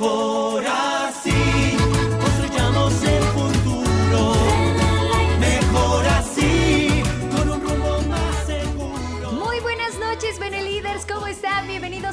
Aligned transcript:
Mejor 0.00 0.81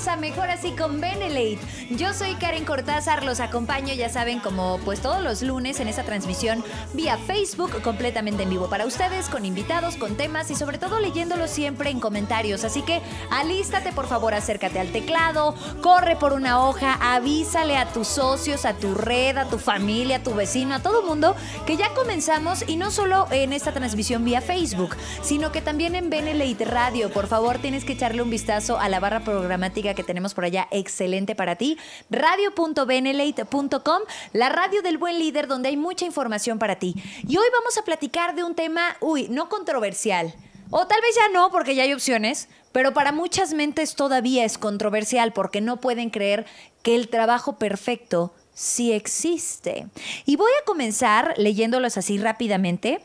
A 0.07 0.15
Mejor 0.15 0.49
Así 0.49 0.71
con 0.71 1.01
Benelate. 1.01 1.59
Yo 1.89 2.13
soy 2.13 2.35
Karen 2.35 2.63
Cortázar, 2.63 3.25
los 3.25 3.41
acompaño, 3.41 3.93
ya 3.93 4.07
saben, 4.07 4.39
como 4.39 4.79
pues 4.85 5.01
todos 5.01 5.21
los 5.21 5.41
lunes 5.41 5.81
en 5.81 5.89
esta 5.89 6.03
transmisión 6.03 6.63
vía 6.93 7.17
Facebook, 7.17 7.81
completamente 7.81 8.43
en 8.43 8.49
vivo 8.49 8.69
para 8.69 8.85
ustedes, 8.85 9.27
con 9.27 9.45
invitados, 9.45 9.97
con 9.97 10.15
temas 10.15 10.51
y 10.51 10.55
sobre 10.55 10.77
todo 10.77 11.01
leyéndolos 11.01 11.51
siempre 11.51 11.89
en 11.89 11.99
comentarios. 11.99 12.63
Así 12.63 12.81
que 12.81 13.01
alístate, 13.29 13.91
por 13.91 14.07
favor, 14.07 14.33
acércate 14.33 14.79
al 14.79 14.93
teclado, 14.93 15.53
corre 15.81 16.15
por 16.15 16.31
una 16.31 16.63
hoja, 16.63 16.97
avísale 17.01 17.75
a 17.75 17.91
tus 17.91 18.07
socios, 18.07 18.63
a 18.63 18.75
tu 18.75 18.95
red, 18.95 19.37
a 19.37 19.49
tu 19.49 19.59
familia, 19.59 20.17
a 20.17 20.23
tu 20.23 20.33
vecino, 20.33 20.75
a 20.75 20.79
todo 20.79 21.03
mundo 21.03 21.35
que 21.65 21.75
ya 21.75 21.93
comenzamos 21.93 22.63
y 22.67 22.77
no 22.77 22.89
solo 22.89 23.27
en 23.31 23.51
esta 23.51 23.73
transmisión 23.73 24.23
vía 24.23 24.39
Facebook, 24.39 24.95
sino 25.21 25.51
que 25.51 25.61
también 25.61 25.95
en 25.95 26.09
Benelate 26.09 26.63
Radio. 26.63 27.11
Por 27.11 27.27
favor, 27.27 27.57
tienes 27.57 27.83
que 27.83 27.93
echarle 27.93 28.21
un 28.21 28.29
vistazo 28.29 28.79
a 28.79 28.87
la 28.87 29.01
barra 29.01 29.19
programática 29.19 29.88
que 29.93 30.03
tenemos 30.03 30.33
por 30.33 30.45
allá, 30.45 30.67
excelente 30.71 31.35
para 31.35 31.55
ti. 31.55 31.77
Radio.benelate.com, 32.09 34.01
la 34.33 34.49
radio 34.49 34.81
del 34.81 34.97
buen 34.97 35.19
líder 35.19 35.47
donde 35.47 35.69
hay 35.69 35.77
mucha 35.77 36.05
información 36.05 36.59
para 36.59 36.77
ti. 36.77 36.95
Y 37.27 37.37
hoy 37.37 37.47
vamos 37.53 37.77
a 37.77 37.83
platicar 37.83 38.35
de 38.35 38.43
un 38.43 38.55
tema, 38.55 38.97
uy, 39.01 39.27
no 39.29 39.49
controversial. 39.49 40.33
O 40.71 40.85
tal 40.85 41.01
vez 41.01 41.15
ya 41.15 41.29
no, 41.29 41.51
porque 41.51 41.73
ya 41.73 41.83
hay 41.83 41.93
opciones, 41.93 42.47
pero 42.71 42.93
para 42.93 43.11
muchas 43.11 43.53
mentes 43.53 43.95
todavía 43.95 44.45
es 44.45 44.57
controversial 44.57 45.33
porque 45.33 45.61
no 45.61 45.77
pueden 45.77 46.11
creer 46.11 46.45
que 46.83 46.95
el 46.95 47.09
trabajo 47.09 47.57
perfecto 47.57 48.33
sí 48.53 48.91
existe. 48.91 49.87
Y 50.25 50.35
voy 50.35 50.51
a 50.61 50.65
comenzar 50.65 51.33
leyéndolos 51.37 51.97
así 51.97 52.17
rápidamente. 52.17 53.01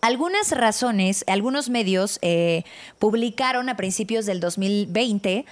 Algunas 0.00 0.52
razones, 0.52 1.24
algunos 1.28 1.68
medios 1.68 2.18
eh, 2.22 2.64
publicaron 2.98 3.68
a 3.68 3.76
principios 3.76 4.24
del 4.24 4.40
2020 4.40 5.44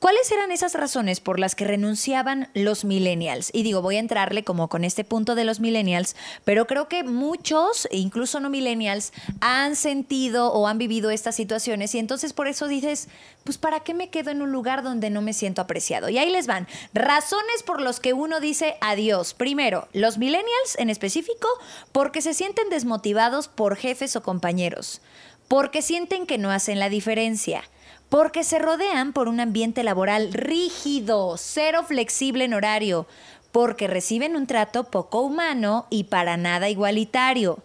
¿Cuáles 0.00 0.32
eran 0.32 0.50
esas 0.50 0.72
razones 0.72 1.20
por 1.20 1.38
las 1.38 1.54
que 1.54 1.66
renunciaban 1.66 2.48
los 2.54 2.86
millennials? 2.86 3.50
Y 3.52 3.62
digo, 3.64 3.82
voy 3.82 3.96
a 3.96 4.00
entrarle 4.00 4.44
como 4.44 4.70
con 4.70 4.82
este 4.82 5.04
punto 5.04 5.34
de 5.34 5.44
los 5.44 5.60
millennials, 5.60 6.16
pero 6.46 6.66
creo 6.66 6.88
que 6.88 7.04
muchos, 7.04 7.86
incluso 7.90 8.40
no 8.40 8.48
millennials, 8.48 9.12
han 9.42 9.76
sentido 9.76 10.54
o 10.54 10.66
han 10.68 10.78
vivido 10.78 11.10
estas 11.10 11.36
situaciones 11.36 11.94
y 11.94 11.98
entonces 11.98 12.32
por 12.32 12.48
eso 12.48 12.66
dices, 12.66 13.08
pues 13.44 13.58
¿para 13.58 13.80
qué 13.80 13.92
me 13.92 14.08
quedo 14.08 14.30
en 14.30 14.40
un 14.40 14.52
lugar 14.52 14.82
donde 14.82 15.10
no 15.10 15.20
me 15.20 15.34
siento 15.34 15.60
apreciado? 15.60 16.08
Y 16.08 16.16
ahí 16.16 16.30
les 16.30 16.46
van. 16.46 16.66
Razones 16.94 17.62
por 17.62 17.82
las 17.82 18.00
que 18.00 18.14
uno 18.14 18.40
dice 18.40 18.76
adiós. 18.80 19.34
Primero, 19.34 19.86
los 19.92 20.16
millennials 20.16 20.78
en 20.78 20.88
específico, 20.88 21.46
porque 21.92 22.22
se 22.22 22.32
sienten 22.32 22.70
desmotivados 22.70 23.48
por 23.48 23.76
jefes 23.76 24.16
o 24.16 24.22
compañeros, 24.22 25.02
porque 25.46 25.82
sienten 25.82 26.24
que 26.24 26.38
no 26.38 26.50
hacen 26.50 26.78
la 26.78 26.88
diferencia 26.88 27.64
porque 28.10 28.42
se 28.44 28.58
rodean 28.58 29.12
por 29.14 29.28
un 29.28 29.40
ambiente 29.40 29.82
laboral 29.84 30.32
rígido, 30.32 31.36
cero 31.38 31.84
flexible 31.86 32.44
en 32.44 32.54
horario, 32.54 33.06
porque 33.52 33.86
reciben 33.86 34.36
un 34.36 34.46
trato 34.46 34.84
poco 34.84 35.22
humano 35.22 35.86
y 35.90 36.04
para 36.04 36.36
nada 36.36 36.68
igualitario, 36.68 37.60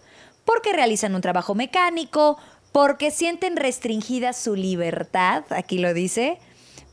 porque 0.45 0.71
realizan 0.71 1.15
un 1.15 1.21
trabajo 1.21 1.55
mecánico, 1.55 2.37
porque 2.71 3.09
sienten 3.09 3.57
restringida 3.57 4.33
su 4.33 4.55
libertad, 4.55 5.43
aquí 5.49 5.79
lo 5.79 5.95
dice, 5.95 6.37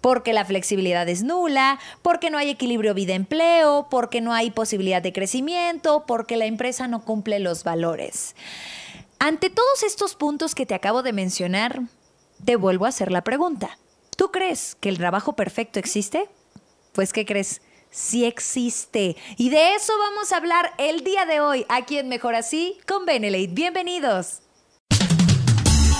porque 0.00 0.32
la 0.32 0.46
flexibilidad 0.46 1.06
es 1.08 1.22
nula, 1.22 1.78
porque 2.00 2.30
no 2.30 2.38
hay 2.38 2.48
equilibrio 2.48 2.94
vida-empleo, 2.94 3.86
porque 3.90 4.22
no 4.22 4.32
hay 4.32 4.50
posibilidad 4.50 5.02
de 5.02 5.12
crecimiento, 5.12 6.04
porque 6.06 6.36
la 6.36 6.46
empresa 6.46 6.88
no 6.88 7.04
cumple 7.04 7.38
los 7.38 7.64
valores. 7.64 8.34
Ante 9.18 9.50
todos 9.50 9.82
estos 9.82 10.14
puntos 10.14 10.54
que 10.54 10.66
te 10.66 10.74
acabo 10.74 11.02
de 11.02 11.12
mencionar, 11.12 11.82
te 12.44 12.56
vuelvo 12.56 12.86
a 12.86 12.88
hacer 12.88 13.12
la 13.12 13.24
pregunta. 13.24 13.78
¿Tú 14.16 14.30
crees 14.30 14.76
que 14.80 14.88
el 14.88 14.98
trabajo 14.98 15.34
perfecto 15.34 15.78
existe? 15.78 16.28
Pues, 16.92 17.12
¿qué 17.12 17.24
crees? 17.24 17.62
Sí 17.90 18.24
existe. 18.24 19.16
Y 19.36 19.50
de 19.50 19.74
eso 19.74 19.92
vamos 19.98 20.32
a 20.32 20.36
hablar 20.36 20.72
el 20.78 21.04
día 21.04 21.24
de 21.26 21.40
hoy, 21.40 21.66
aquí 21.68 21.98
en 21.98 22.08
Mejor 22.08 22.34
Así, 22.34 22.78
con 22.86 23.06
Benelate. 23.06 23.48
Bienvenidos. 23.48 24.42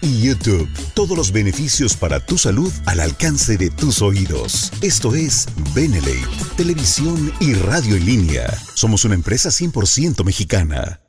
y 0.00 0.22
YouTube. 0.22 0.68
Todos 0.94 1.16
los 1.16 1.32
beneficios 1.32 1.96
para 1.96 2.24
tu 2.24 2.38
salud 2.38 2.72
al 2.86 3.00
alcance 3.00 3.58
de 3.58 3.70
tus 3.70 4.00
oídos. 4.00 4.72
Esto 4.80 5.14
es 5.14 5.46
Benelate, 5.74 6.26
televisión 6.56 7.32
y 7.40 7.54
radio 7.54 7.96
en 7.96 8.06
línea. 8.06 8.58
Somos 8.74 9.04
una 9.04 9.14
empresa 9.14 9.50
100% 9.50 10.24
mexicana. 10.24 11.01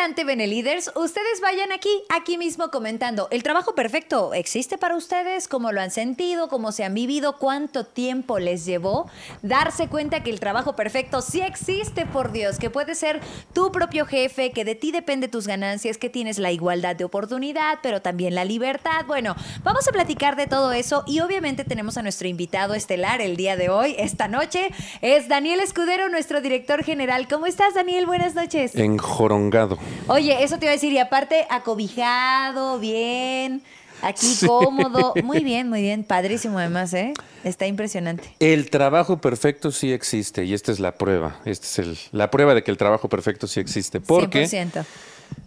Instante, 0.00 0.24
Beneliders, 0.24 0.92
ustedes 0.96 1.42
vayan 1.42 1.72
aquí, 1.72 1.90
aquí 2.08 2.38
mismo 2.38 2.70
comentando. 2.70 3.28
¿El 3.30 3.42
trabajo 3.42 3.74
perfecto 3.74 4.32
existe 4.32 4.78
para 4.78 4.96
ustedes? 4.96 5.46
¿Cómo 5.46 5.72
lo 5.72 5.82
han 5.82 5.90
sentido? 5.90 6.48
¿Cómo 6.48 6.72
se 6.72 6.84
han 6.84 6.94
vivido? 6.94 7.36
¿Cuánto 7.36 7.84
tiempo 7.84 8.38
les 8.38 8.64
llevó 8.64 9.10
darse 9.42 9.88
cuenta 9.88 10.22
que 10.22 10.30
el 10.30 10.40
trabajo 10.40 10.74
perfecto 10.74 11.20
sí 11.20 11.42
existe, 11.42 12.06
por 12.06 12.32
Dios? 12.32 12.58
Que 12.58 12.70
puede 12.70 12.94
ser 12.94 13.20
tu 13.52 13.72
propio 13.72 14.06
jefe, 14.06 14.52
que 14.52 14.64
de 14.64 14.74
ti 14.74 14.90
depende 14.90 15.28
tus 15.28 15.46
ganancias, 15.46 15.98
que 15.98 16.08
tienes 16.08 16.38
la 16.38 16.50
igualdad 16.50 16.96
de 16.96 17.04
oportunidad, 17.04 17.80
pero 17.82 18.00
también 18.00 18.34
la 18.34 18.46
libertad. 18.46 19.04
Bueno, 19.06 19.36
vamos 19.64 19.86
a 19.86 19.92
platicar 19.92 20.34
de 20.34 20.46
todo 20.46 20.72
eso 20.72 21.04
y 21.06 21.20
obviamente 21.20 21.64
tenemos 21.64 21.98
a 21.98 22.02
nuestro 22.02 22.26
invitado 22.26 22.72
estelar 22.72 23.20
el 23.20 23.36
día 23.36 23.54
de 23.56 23.68
hoy, 23.68 23.96
esta 23.98 24.28
noche. 24.28 24.70
Es 25.02 25.28
Daniel 25.28 25.60
Escudero, 25.60 26.08
nuestro 26.08 26.40
director 26.40 26.84
general. 26.84 27.28
¿Cómo 27.28 27.44
estás, 27.44 27.74
Daniel? 27.74 28.06
Buenas 28.06 28.34
noches. 28.34 28.74
En 28.76 28.96
Jorongado. 28.96 29.76
Oye, 30.06 30.42
eso 30.42 30.58
te 30.58 30.64
iba 30.66 30.70
a 30.72 30.74
decir, 30.74 30.92
y 30.92 30.98
aparte 30.98 31.46
acobijado, 31.50 32.78
bien, 32.78 33.62
aquí 34.02 34.26
cómodo. 34.46 35.14
Muy 35.22 35.44
bien, 35.44 35.68
muy 35.68 35.82
bien, 35.82 36.04
padrísimo 36.04 36.58
además, 36.58 36.92
¿eh? 36.94 37.12
Está 37.44 37.66
impresionante. 37.66 38.34
El 38.40 38.70
trabajo 38.70 39.18
perfecto 39.20 39.70
sí 39.72 39.92
existe 39.92 40.44
y 40.44 40.54
esta 40.54 40.72
es 40.72 40.80
la 40.80 40.92
prueba. 40.92 41.36
Esta 41.44 41.66
es 41.66 41.78
el- 41.78 41.98
la 42.12 42.30
prueba 42.30 42.54
de 42.54 42.62
que 42.62 42.70
el 42.70 42.76
trabajo 42.76 43.08
perfecto 43.08 43.46
sí 43.46 43.60
existe. 43.60 44.00
Porque 44.00 44.46
100%. 44.46 44.84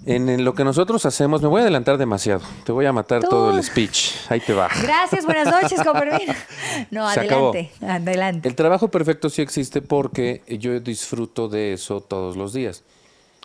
en, 0.05 0.29
en 0.29 0.45
lo 0.45 0.53
que 0.55 0.63
nosotros 0.63 1.05
hacemos, 1.05 1.41
me 1.41 1.47
voy 1.49 1.59
a 1.59 1.63
adelantar 1.63 1.97
demasiado. 1.97 2.41
Te 2.65 2.71
voy 2.71 2.85
a 2.85 2.93
matar 2.93 3.21
Tú. 3.21 3.27
todo 3.29 3.57
el 3.57 3.63
speech. 3.63 4.11
Ahí 4.29 4.39
te 4.39 4.53
va. 4.53 4.69
Gracias, 4.81 5.25
buenas 5.25 5.47
noches, 5.51 5.81
Copermín. 5.83 6.27
No, 6.89 7.09
Se 7.11 7.19
acabó. 7.21 7.49
adelante, 7.51 7.71
adelante. 7.85 8.47
El 8.49 8.55
trabajo 8.55 8.87
perfecto 8.89 9.29
sí 9.29 9.41
existe 9.41 9.81
porque 9.81 10.41
yo 10.47 10.79
disfruto 10.79 11.47
de 11.49 11.73
eso 11.73 11.99
todos 12.01 12.37
los 12.37 12.53
días. 12.53 12.83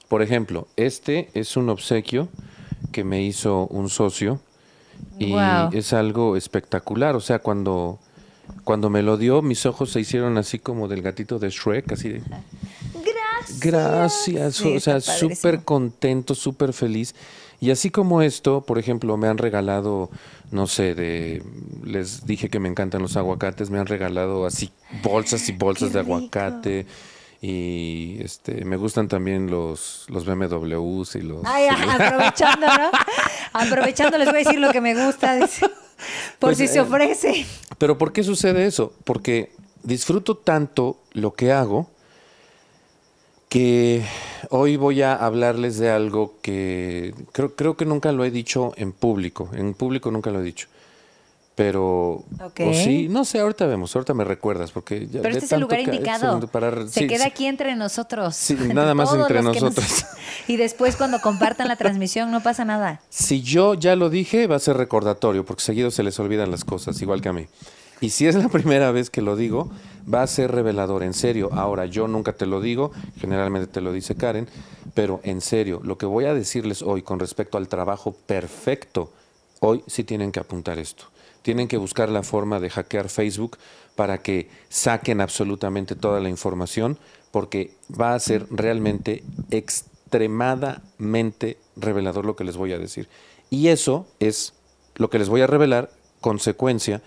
Por 0.09 0.23
ejemplo, 0.23 0.67
este 0.77 1.29
es 1.35 1.57
un 1.57 1.69
obsequio 1.69 2.29
que 2.93 3.05
me 3.05 3.23
hizo 3.23 3.67
un 3.67 3.89
socio 3.91 4.41
y 5.19 5.35
es 5.73 5.93
algo 5.93 6.37
espectacular. 6.37 7.15
O 7.15 7.21
sea, 7.21 7.41
cuando, 7.41 7.99
cuando 8.65 8.89
me 8.91 9.03
lo 9.03 9.17
dio, 9.17 9.43
mis 9.43 9.67
ojos 9.67 9.91
se 9.91 10.01
hicieron 10.01 10.39
así 10.39 10.59
como 10.59 10.89
del 10.89 11.03
gatito 11.03 11.39
de 11.39 11.51
Shrek, 11.51 11.93
así 11.93 12.09
de 12.09 12.23
Gracias. 13.05 13.61
gracias. 13.61 14.55
Sí, 14.57 14.77
o 14.77 14.81
sea, 14.81 15.01
súper 15.01 15.63
contento, 15.65 16.35
súper 16.35 16.73
feliz. 16.73 17.15
Y 17.61 17.71
así 17.71 17.91
como 17.91 18.23
esto, 18.23 18.63
por 18.63 18.79
ejemplo, 18.79 19.17
me 19.17 19.27
han 19.27 19.37
regalado, 19.39 20.11
no 20.53 20.67
sé, 20.67 20.95
de 20.95 21.43
les 21.85 22.25
dije 22.25 22.49
que 22.49 22.61
me 22.61 22.69
encantan 22.69 23.03
los 23.03 23.17
aguacates, 23.17 23.69
me 23.71 23.79
han 23.79 23.87
regalado 23.87 24.47
así 24.47 24.71
bolsas 25.03 25.49
y 25.49 25.53
bolsas 25.53 25.89
Qué 25.91 25.95
de 25.99 26.03
rico. 26.03 26.15
aguacate. 26.15 26.87
Y 27.41 28.19
este 28.21 28.65
me 28.65 28.77
gustan 28.77 29.07
también 29.07 29.49
los, 29.49 30.07
los 30.09 30.25
BMWs 30.25 31.15
y 31.17 31.21
los. 31.21 31.45
Ay, 31.45 31.69
aprovechando, 31.89 32.67
¿no? 32.67 32.91
Aprovechando, 33.53 34.19
les 34.19 34.27
voy 34.27 34.41
a 34.41 34.45
decir 34.45 34.59
lo 34.59 34.73
que 34.73 34.81
me 34.81 35.07
gusta. 35.07 35.39
Por 35.39 35.71
Pues, 36.41 36.59
si 36.59 36.67
se 36.67 36.79
eh, 36.79 36.83
ofrece. 36.83 37.47
Pero 37.79 37.97
¿por 37.97 38.13
qué 38.13 38.25
sucede 38.25 38.67
eso? 38.67 38.93
Porque 39.05 39.53
disfruto 39.83 40.37
tanto 40.37 40.99
lo 41.13 41.35
que 41.35 41.53
hago 41.53 41.89
que 43.49 44.05
hoy 44.51 44.77
voy 44.77 45.03
a 45.03 45.15
hablarles 45.15 45.79
de 45.79 45.91
algo 45.91 46.35
que 46.43 47.15
creo, 47.33 47.55
creo 47.55 47.77
que 47.77 47.87
nunca 47.87 48.13
lo 48.13 48.25
he 48.25 48.31
dicho 48.31 48.73
en 48.77 48.93
público. 48.93 49.49
En 49.53 49.75
público 49.75 50.11
nunca 50.11 50.31
lo 50.31 50.41
he 50.41 50.45
dicho. 50.45 50.69
Pero, 51.59 52.25
o 52.39 52.73
sí, 52.73 53.09
no 53.11 53.25
sé, 53.25 53.41
ahorita 53.41 53.67
vemos, 53.67 53.93
ahorita 53.97 54.15
me 54.15 54.23
recuerdas, 54.23 54.71
porque 54.71 55.09
ya 55.09 55.23
Pero 55.23 55.35
este 55.35 55.47
es 55.47 55.51
el 55.51 55.61
lugar 55.61 55.81
indicado. 55.81 56.39
para- 56.47 56.87
Se 56.87 57.01
sí, 57.01 57.07
queda 57.09 57.27
aquí 57.27 57.47
entre 57.47 57.75
nosotros. 57.75 58.37
Sí, 58.37 58.55
nada 58.75 58.95
más 58.95 59.13
entre 59.13 59.43
nos- 59.43 59.61
nosotros. 59.61 60.07
y 60.47 60.57
después 60.57 60.95
cuando 60.95 61.21
compartan 61.21 61.67
la 61.67 61.75
transmisión 61.75 62.31
no 62.31 62.45
pasa 62.45 62.65
nada. 62.65 63.01
Si 63.09 63.43
yo 63.43 63.75
ya 63.75 63.97
lo 63.97 64.09
dije, 64.09 64.47
va 64.47 64.55
a 64.55 64.61
ser 64.61 64.77
recordatorio, 64.77 65.45
porque 65.45 65.65
seguido 65.65 65.91
se 65.91 66.05
les 66.05 66.21
olvidan 66.21 66.53
las 66.53 66.65
cosas, 66.65 67.03
igual 67.03 67.21
que 67.23 67.29
a 67.31 67.33
mí. 67.33 67.49
Y 68.01 68.11
si 68.11 68.29
es 68.29 68.37
la 68.37 68.49
primera 68.51 68.93
vez 68.93 69.11
que 69.11 69.21
lo 69.21 69.35
digo, 69.35 69.69
va 70.15 70.23
a 70.23 70.29
ser 70.29 70.53
revelador, 70.53 71.03
en 71.03 71.13
serio. 71.13 71.51
Ahora, 71.53 71.87
yo 71.87 72.07
nunca 72.07 72.35
te 72.35 72.47
lo 72.47 72.61
digo, 72.61 72.93
generalmente 73.21 73.67
te 73.67 73.81
lo 73.81 73.93
dice 73.93 74.15
Karen, 74.15 74.49
pero 74.95 75.19
en 75.25 75.41
serio, 75.41 75.81
lo 75.83 75.99
que 75.99 76.07
voy 76.07 76.27
a 76.27 76.35
decirles 76.35 76.83
hoy 76.83 77.03
con 77.03 77.19
respecto 77.19 77.59
al 77.59 77.67
trabajo 77.67 78.13
perfecto, 78.27 79.11
hoy 79.59 79.83
sí 79.89 80.05
tienen 80.05 80.31
que 80.31 80.39
apuntar 80.39 80.79
esto. 80.79 81.07
Tienen 81.49 81.67
que 81.67 81.79
buscar 81.79 82.11
la 82.11 82.23
forma 82.23 82.61
de 82.61 82.69
hackear 82.69 83.09
Facebook 83.09 83.57
para 83.97 84.19
que 84.21 84.51
saquen 84.69 85.23
absolutamente 85.23 85.95
toda 85.97 86.21
la 86.21 86.29
información, 86.29 86.99
porque 87.31 87.71
va 87.99 88.13
a 88.13 88.21
ser 88.21 88.47
realmente 88.51 89.23
extremadamente 89.51 91.57
revelador 91.75 92.27
lo 92.27 92.37
que 92.37 92.45
les 92.45 92.59
voy 92.59 92.75
a 92.75 92.79
decir. 92.79 93.09
Y 93.49 93.69
eso 93.69 94.07
es 94.21 94.53
lo 94.97 95.09
que 95.09 95.19
les 95.19 95.31
voy 95.31 95.41
a 95.41 95.47
revelar, 95.47 95.91
consecuencia. 96.21 97.01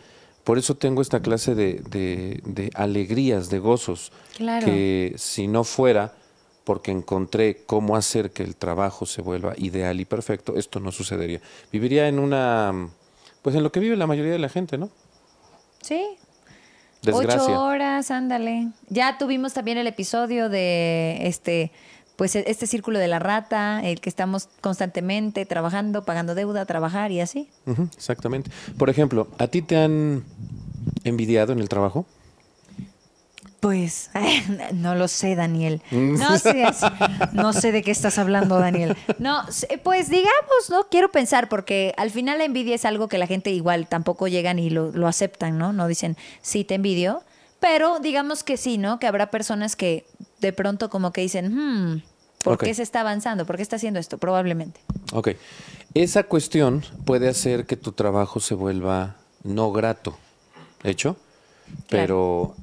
Por 0.44 0.58
eso 0.58 0.74
tengo 0.74 1.04
esta 1.04 1.22
clase 1.22 1.54
de, 1.54 1.84
de- 1.92 2.42
de 2.44 2.72
alegrías, 2.74 3.52
de 3.52 3.60
gozos, 3.60 4.12
Claro. 4.38 4.66
que 4.66 5.14
si 5.18 5.48
no 5.48 5.64
fuera 5.64 6.16
porque 6.64 6.90
encontré 6.90 7.62
cómo 7.68 7.96
hacer 7.96 8.32
que 8.32 8.42
el 8.42 8.56
trabajo 8.56 9.06
se 9.06 9.22
vuelva 9.22 9.54
ideal 9.58 10.00
y 10.00 10.06
perfecto, 10.06 10.58
esto 10.58 10.80
no 10.80 10.92
sucedería. 10.92 11.42
Viviría 11.72 12.08
en 12.08 12.18
una, 12.18 12.90
pues 13.42 13.56
en 13.56 13.64
lo 13.64 13.72
que 13.72 13.80
vive 13.80 13.96
la 13.96 14.08
mayoría 14.08 14.32
de 14.32 14.40
la 14.40 14.50
gente, 14.50 14.78
¿no? 14.78 14.90
Sí. 15.82 16.06
Desgracia. 17.02 17.42
Ocho 17.44 17.64
horas, 17.64 18.12
ándale. 18.12 18.70
Ya 18.90 19.18
tuvimos 19.18 19.54
también 19.54 19.78
el 19.78 19.88
episodio 19.88 20.50
de 20.50 21.28
este, 21.28 21.72
pues 22.16 22.36
este 22.36 22.68
círculo 22.68 23.00
de 23.00 23.08
la 23.08 23.18
rata, 23.18 23.82
el 23.84 24.00
que 24.00 24.10
estamos 24.10 24.50
constantemente 24.62 25.46
trabajando, 25.48 26.04
pagando 26.06 26.36
deuda, 26.36 26.66
trabajar 26.66 27.12
y 27.12 27.20
así. 27.20 27.50
Exactamente. 27.96 28.52
Por 28.78 28.90
ejemplo, 28.92 29.28
¿a 29.40 29.48
ti 29.48 29.64
te 29.64 29.78
han 29.78 30.24
envidiado 31.04 31.54
en 31.54 31.60
el 31.60 31.70
trabajo? 31.70 32.06
Pues 33.62 34.10
no 34.74 34.96
lo 34.96 35.08
sé, 35.08 35.36
Daniel. 35.36 35.82
No 35.92 36.38
sé, 36.40 36.66
no 37.32 37.54
sé 37.54 37.72
de 37.72 37.84
qué 37.84 37.92
estás 37.92 38.18
hablando, 38.18 38.58
Daniel. 38.58 38.98
No, 39.20 39.46
pues 39.84 40.10
digamos, 40.10 40.70
no 40.70 40.88
quiero 40.90 41.12
pensar 41.12 41.48
porque 41.48 41.94
al 41.96 42.10
final 42.10 42.40
la 42.40 42.46
envidia 42.46 42.74
es 42.74 42.86
algo 42.86 43.08
que 43.08 43.20
la 43.20 43.28
gente 43.28 43.52
igual 43.52 43.88
tampoco 43.88 44.28
llegan 44.28 44.58
y 44.58 44.72
lo, 44.72 44.92
lo 44.92 45.08
aceptan, 45.08 45.60
¿no? 45.60 45.74
No 45.74 45.88
dicen, 45.88 46.18
sí, 46.42 46.64
te 46.64 46.74
envidio, 46.74 47.24
pero 47.60 48.00
digamos 48.00 48.44
que 48.44 48.58
sí, 48.58 48.80
¿no? 48.80 49.00
Que 49.00 49.06
habrá 49.06 49.30
personas 49.30 49.76
que 49.76 50.08
de 50.40 50.54
pronto 50.54 50.90
como 50.90 51.14
que 51.14 51.22
dicen, 51.22 51.54
hmm, 51.54 52.02
¿por 52.44 52.58
qué 52.58 52.74
se 52.74 52.82
está 52.82 53.02
avanzando? 53.02 53.46
¿Por 53.46 53.58
qué 53.58 53.62
está 53.62 53.76
haciendo 53.76 54.00
esto? 54.00 54.18
Probablemente. 54.18 54.82
Ok. 55.14 55.30
Esa 55.94 56.24
cuestión 56.24 56.84
puede 57.06 57.30
hacer 57.30 57.68
que 57.68 57.78
tu 57.78 57.92
trabajo 57.92 58.40
se 58.40 58.56
vuelva 58.56 59.18
no 59.44 59.72
grato, 59.72 60.18
¿hecho? 60.84 61.16
Pero, 61.90 62.56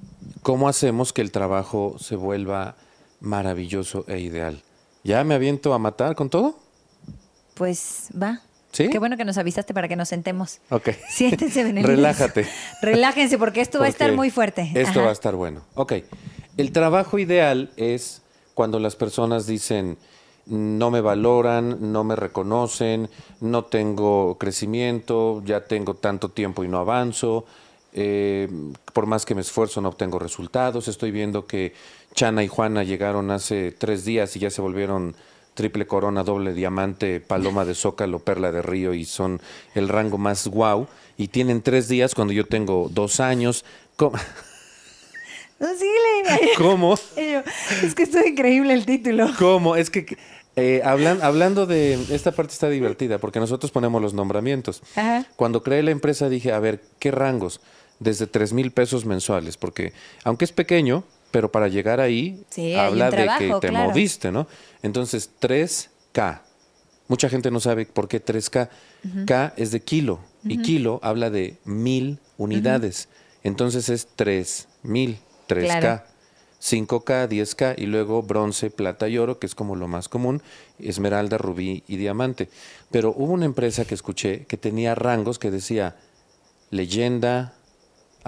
¿cómo 0.48 0.66
hacemos 0.66 1.12
que 1.12 1.20
el 1.20 1.30
trabajo 1.30 1.96
se 1.98 2.16
vuelva 2.16 2.74
maravilloso 3.20 4.06
e 4.08 4.18
ideal? 4.20 4.62
¿Ya 5.04 5.22
me 5.22 5.34
aviento 5.34 5.74
a 5.74 5.78
matar 5.78 6.14
con 6.14 6.30
todo? 6.30 6.58
Pues 7.52 8.08
va. 8.18 8.40
¿Sí? 8.72 8.88
Qué 8.88 8.98
bueno 8.98 9.18
que 9.18 9.26
nos 9.26 9.36
avisaste 9.36 9.74
para 9.74 9.88
que 9.88 9.96
nos 9.96 10.08
sentemos. 10.08 10.60
Ok. 10.70 10.88
Siéntense, 11.10 11.64
Benelín. 11.64 11.86
Relájate. 11.86 12.48
Relájense 12.80 13.36
porque 13.36 13.60
esto 13.60 13.78
va 13.78 13.84
a 13.84 13.88
estar 13.90 14.10
muy 14.14 14.30
fuerte. 14.30 14.72
Esto 14.74 15.00
Ajá. 15.00 15.02
va 15.02 15.08
a 15.10 15.12
estar 15.12 15.34
bueno. 15.34 15.60
Ok. 15.74 15.92
El 16.56 16.72
trabajo 16.72 17.18
ideal 17.18 17.70
es 17.76 18.22
cuando 18.54 18.78
las 18.78 18.96
personas 18.96 19.46
dicen 19.46 19.98
no 20.46 20.90
me 20.90 21.02
valoran, 21.02 21.92
no 21.92 22.04
me 22.04 22.16
reconocen, 22.16 23.10
no 23.42 23.66
tengo 23.66 24.38
crecimiento, 24.38 25.42
ya 25.44 25.66
tengo 25.66 25.92
tanto 25.92 26.30
tiempo 26.30 26.64
y 26.64 26.68
no 26.68 26.78
avanzo, 26.78 27.44
eh, 27.93 28.49
por 28.93 29.06
más 29.06 29.25
que 29.25 29.35
me 29.35 29.40
esfuerzo 29.40 29.81
no 29.81 29.88
obtengo 29.90 30.19
resultados, 30.19 30.88
estoy 30.88 31.11
viendo 31.11 31.46
que 31.46 31.73
Chana 32.14 32.43
y 32.44 32.49
Juana 32.49 32.82
llegaron 32.85 33.31
hace 33.31 33.73
tres 33.73 34.05
días 34.05 34.35
y 34.37 34.40
ya 34.40 34.50
se 34.50 34.61
volvieron 34.61 35.14
triple 35.55 35.87
corona, 35.87 36.23
doble 36.23 36.52
diamante, 36.55 37.20
paloma 37.20 37.64
de 37.64 37.75
zócalo, 37.75 38.20
perla 38.20 38.52
de 38.52 38.62
río 38.62 38.94
y 38.94 39.05
son 39.05 39.40
el 39.75 39.88
rango 39.88 40.17
más 40.19 40.46
guau. 40.46 40.87
Y 41.17 41.29
tienen 41.29 41.62
tres 41.62 41.88
días 41.88 42.14
cuando 42.14 42.32
yo 42.32 42.46
tengo 42.46 42.88
dos 42.93 43.19
años. 43.20 43.64
¿Cómo? 43.96 44.17
No, 45.61 45.67
síguele. 45.75 46.52
¿Cómo? 46.56 46.94
Es 47.82 47.94
que 47.96 48.05
estuvo 48.05 48.25
increíble 48.25 48.73
el 48.75 48.87
título. 48.87 49.29
¿Cómo? 49.41 49.75
Es 49.75 49.91
que 49.91 50.17
eh, 50.55 50.82
hablan- 50.84 51.20
hablando 51.20 51.67
de... 51.67 51.94
Esta 52.11 52.31
parte 52.31 52.52
está 52.52 52.69
divertida 52.69 53.19
porque 53.19 53.41
nosotros 53.41 53.73
ponemos 53.73 54.00
los 54.00 54.14
nombramientos. 54.14 54.82
Ajá. 54.94 55.26
Cuando 55.34 55.64
creé 55.64 55.82
la 55.82 55.91
empresa 55.91 56.29
dije, 56.29 56.52
a 56.52 56.61
ver, 56.61 56.81
¿qué 57.00 57.11
rangos? 57.11 57.61
Desde 58.00 58.26
3 58.26 58.52
mil 58.52 58.70
pesos 58.70 59.04
mensuales, 59.04 59.56
porque 59.56 59.92
aunque 60.24 60.44
es 60.44 60.52
pequeño, 60.52 61.04
pero 61.30 61.50
para 61.50 61.68
llegar 61.68 62.00
ahí 62.00 62.44
Sí, 62.50 62.74
habla 62.74 63.10
de 63.10 63.28
que 63.38 63.52
te 63.60 63.68
claro. 63.68 63.88
moviste, 63.90 64.30
¿no? 64.32 64.46
Entonces, 64.82 65.30
3K. 65.40 66.42
Mucha 67.08 67.28
gente 67.28 67.50
no 67.50 67.58
sabe 67.60 67.86
por 67.86 68.06
qué 68.08 68.24
3K. 68.24 68.68
K 69.26 69.52
es 69.56 69.70
de 69.70 69.80
kilo 69.80 70.20
y 70.44 70.60
kilo 70.62 71.00
habla 71.02 71.30
de 71.30 71.56
mil 71.64 72.18
unidades. 72.36 73.08
Entonces 73.42 73.88
es 73.88 74.08
3 74.14 74.68
mil, 74.82 75.18
3K. 75.48 75.80
Claro. 75.80 76.02
5K, 76.60 77.28
10K 77.28 77.74
y 77.78 77.86
luego 77.86 78.22
bronce, 78.22 78.70
plata 78.70 79.08
y 79.08 79.16
oro, 79.16 79.38
que 79.38 79.46
es 79.46 79.54
como 79.54 79.76
lo 79.76 79.86
más 79.86 80.08
común, 80.08 80.42
esmeralda, 80.80 81.38
rubí 81.38 81.84
y 81.86 81.96
diamante. 81.96 82.48
Pero 82.90 83.14
hubo 83.16 83.32
una 83.32 83.44
empresa 83.44 83.84
que 83.84 83.94
escuché 83.94 84.44
que 84.46 84.56
tenía 84.56 84.94
rangos 84.96 85.38
que 85.38 85.52
decía 85.52 85.96
leyenda, 86.70 87.54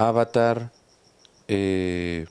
avatar, 0.09 0.71
eh, 1.49 2.27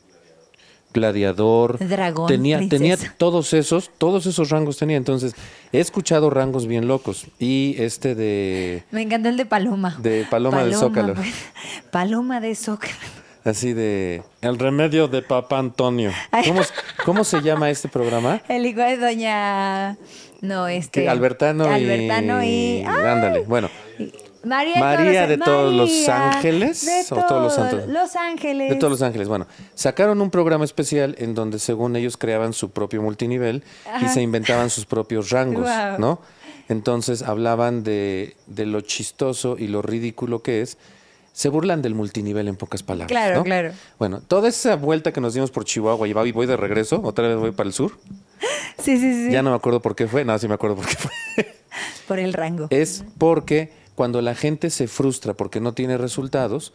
gladiador, 0.94 1.77
Dragón, 1.88 2.27
tenía, 2.27 2.60
tenía 2.68 2.98
todos 3.18 3.54
esos, 3.54 3.92
todos 3.98 4.25
esos 4.25 4.50
rangos 4.50 4.77
tenía. 4.77 4.98
Entonces, 4.98 5.36
he 5.72 5.79
escuchado 5.79 6.29
rangos 6.29 6.65
bien 6.67 6.88
locos. 6.88 7.27
Y 7.38 7.75
este 7.77 8.15
de 8.15 8.84
Me 8.91 9.01
encantó 9.03 9.29
el 9.29 9.38
de 9.38 9.46
Paloma. 9.46 9.98
De 10.01 10.25
Paloma 10.29 10.63
del 10.63 10.75
Zócalo. 10.75 11.13
pues. 11.13 11.34
Paloma 11.91 12.41
de 12.41 12.55
Zócalo. 12.55 12.94
así 13.44 13.74
de 13.74 14.24
El 14.41 14.58
remedio 14.58 15.08
de 15.08 15.22
Papá 15.22 15.60
Antonio. 15.60 16.12
¿Cómo, 16.48 16.62
cómo 17.05 17.24
se 17.24 17.41
llama 17.41 17.70
este 17.70 17.88
programa? 17.88 18.41
El 18.50 18.65
hijo 18.65 18.82
de 18.82 18.98
Doña. 18.98 19.98
No, 20.41 20.67
este. 20.67 21.03
Que 21.03 21.10
Albertano, 21.10 21.65
Albertano 21.65 22.44
y. 22.44 22.48
y. 22.48 22.84
Ándale. 22.84 23.41
Bueno, 23.41 23.70
María, 24.43 24.79
María 24.79 25.27
de 25.27 25.38
todos 25.38 25.74
los 25.74 26.08
ángeles, 26.08 26.86
De 26.86 27.15
o 27.15 27.25
todos 27.25 27.43
los 27.43 27.55
santos. 27.55 27.88
Los 27.88 28.15
ángeles. 28.15 28.69
De 28.69 28.75
todos 28.75 28.91
los 28.91 29.01
ángeles. 29.01 29.27
Bueno, 29.27 29.48
sacaron 29.75 30.22
un 30.22 30.31
programa 30.31 30.63
especial 30.65 31.15
en 31.17 31.36
donde 31.36 31.60
según 31.60 31.96
ellos 31.96 32.17
creaban 32.17 32.53
su 32.53 32.72
propio 32.72 33.01
multinivel 33.01 33.63
y 34.01 34.08
se 34.08 34.22
inventaban 34.22 34.69
sus 34.69 34.86
propios 34.86 35.29
rangos, 35.29 35.63
Guau. 35.63 36.00
¿no? 36.00 36.22
Entonces 36.69 37.24
hablaban 37.24 37.84
de, 37.84 38.36
de 38.48 38.65
lo 38.65 38.81
chistoso 38.81 39.58
y 39.58 39.67
lo 39.67 39.81
ridículo 39.81 40.41
que 40.41 40.62
es. 40.62 40.77
Se 41.34 41.48
burlan 41.48 41.81
del 41.81 41.96
multinivel 41.96 42.48
en 42.48 42.55
pocas 42.58 42.84
palabras. 42.84 43.08
Claro, 43.08 43.38
¿no? 43.38 43.43
claro. 43.43 43.72
Bueno, 43.98 44.19
toda 44.19 44.50
esa 44.50 44.75
vuelta 44.75 45.13
que 45.13 45.22
nos 45.22 45.34
dimos 45.34 45.51
por 45.51 45.63
Chihuahua 45.63 46.08
y 46.08 46.13
voy 46.13 46.31
voy 46.31 46.48
de 46.48 46.58
regreso, 46.58 47.01
otra 47.03 47.27
vez 47.27 47.38
voy 47.38 47.51
para 47.51 47.67
el 47.67 47.74
sur. 47.74 47.98
Sí, 48.77 48.98
sí, 48.98 49.25
sí. 49.25 49.31
Ya 49.31 49.41
no 49.41 49.50
me 49.51 49.55
acuerdo 49.55 49.81
por 49.81 49.96
qué 49.96 50.08
fue. 50.08 50.25
No, 50.25 50.38
sí 50.38 50.48
me 50.48 50.53
acuerdo 50.55 50.75
por 50.75 50.86
qué 50.86 50.96
fue. 50.96 51.12
Por 52.08 52.19
el 52.19 52.34
rango. 52.34 52.67
es 52.72 53.03
porque 53.17 53.72
cuando 54.00 54.22
la 54.22 54.34
gente 54.34 54.70
se 54.70 54.88
frustra 54.88 55.34
porque 55.34 55.60
no 55.60 55.74
tiene 55.74 55.98
resultados, 55.98 56.72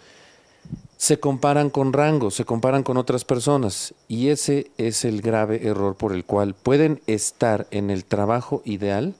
se 0.98 1.18
comparan 1.18 1.70
con 1.70 1.94
rangos, 1.94 2.34
se 2.34 2.44
comparan 2.44 2.82
con 2.82 2.98
otras 2.98 3.24
personas. 3.24 3.94
Y 4.08 4.28
ese 4.28 4.70
es 4.76 5.06
el 5.06 5.22
grave 5.22 5.66
error 5.66 5.94
por 5.96 6.12
el 6.12 6.26
cual 6.26 6.52
pueden 6.52 7.00
estar 7.06 7.66
en 7.70 7.88
el 7.88 8.04
trabajo 8.04 8.60
ideal, 8.66 9.14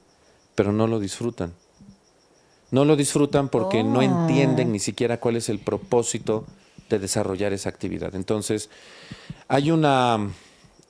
pero 0.55 0.71
no 0.71 0.87
lo 0.87 1.01
disfrutan. 1.01 1.55
No 2.71 2.85
lo 2.85 2.95
disfrutan 2.95 3.49
porque 3.49 3.83
no 3.83 4.01
Oh. 4.01 4.03
entienden 4.03 4.71
ni 4.71 4.81
siquiera 4.81 5.19
cuál 5.19 5.37
es 5.37 5.49
el 5.49 5.59
propósito 5.59 6.45
de 6.91 6.99
desarrollar 6.99 7.55
esa 7.55 7.71
actividad. 7.71 8.15
Entonces, 8.15 8.69
hay 9.49 9.71
una, 9.71 10.29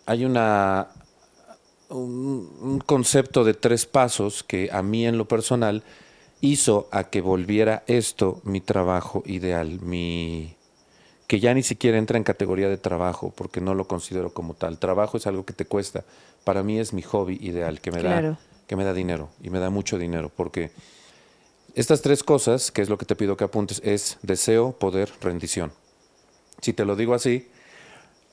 hay 0.05 0.25
una, 0.25 0.89
un, 1.91 2.51
un 2.61 2.81
concepto 2.81 3.45
de 3.45 3.55
tres 3.55 3.87
pasos 3.87 4.43
que 4.43 4.69
a 4.73 4.83
mí 4.83 5.07
en 5.07 5.17
lo 5.17 5.29
personal 5.29 5.85
hizo 6.45 6.89
a 6.91 7.05
que 7.05 7.21
volviera 7.21 7.83
esto 7.87 8.41
mi 8.45 8.61
trabajo 8.61 9.23
ideal, 9.27 9.81
mi 9.81 10.57
que 11.27 11.41
ya 11.41 11.55
ni 11.55 11.63
siquiera 11.63 11.97
entra 11.97 12.19
en 12.19 12.25
categoría 12.25 12.69
de 12.69 12.77
trabajo, 12.77 13.33
porque 13.35 13.63
no 13.63 13.75
lo 13.75 13.87
considero 13.89 14.35
como 14.35 14.53
tal. 14.53 14.79
Trabajo 14.79 15.17
es 15.17 15.27
algo 15.27 15.47
que 15.47 15.55
te 15.55 15.65
cuesta. 15.65 16.05
Para 16.45 16.63
mí 16.63 16.79
es 16.79 16.93
mi 16.93 17.01
hobby 17.01 17.39
ideal, 17.41 17.81
que 17.81 17.91
me, 17.91 18.01
Claro. 18.01 18.33
da, 18.33 18.39
que 18.67 18.77
me 18.77 18.85
da 18.85 18.93
dinero, 18.93 19.31
y 19.43 19.49
me 19.49 19.59
da 19.59 19.71
mucho 19.71 19.97
dinero, 19.99 20.31
porque 20.37 20.71
estas 21.75 22.03
tres 22.03 22.23
cosas, 22.23 22.71
que 22.71 22.83
es 22.83 22.91
lo 22.91 22.99
que 22.99 23.07
te 23.07 23.17
pido 23.17 23.39
que 23.39 23.45
apuntes, 23.45 23.81
es 23.85 24.19
deseo, 24.21 24.73
poder, 24.73 25.11
rendición. 25.23 25.73
Si 26.61 26.75
te 26.75 26.85
lo 26.85 26.95
digo 26.95 27.15
así, 27.15 27.49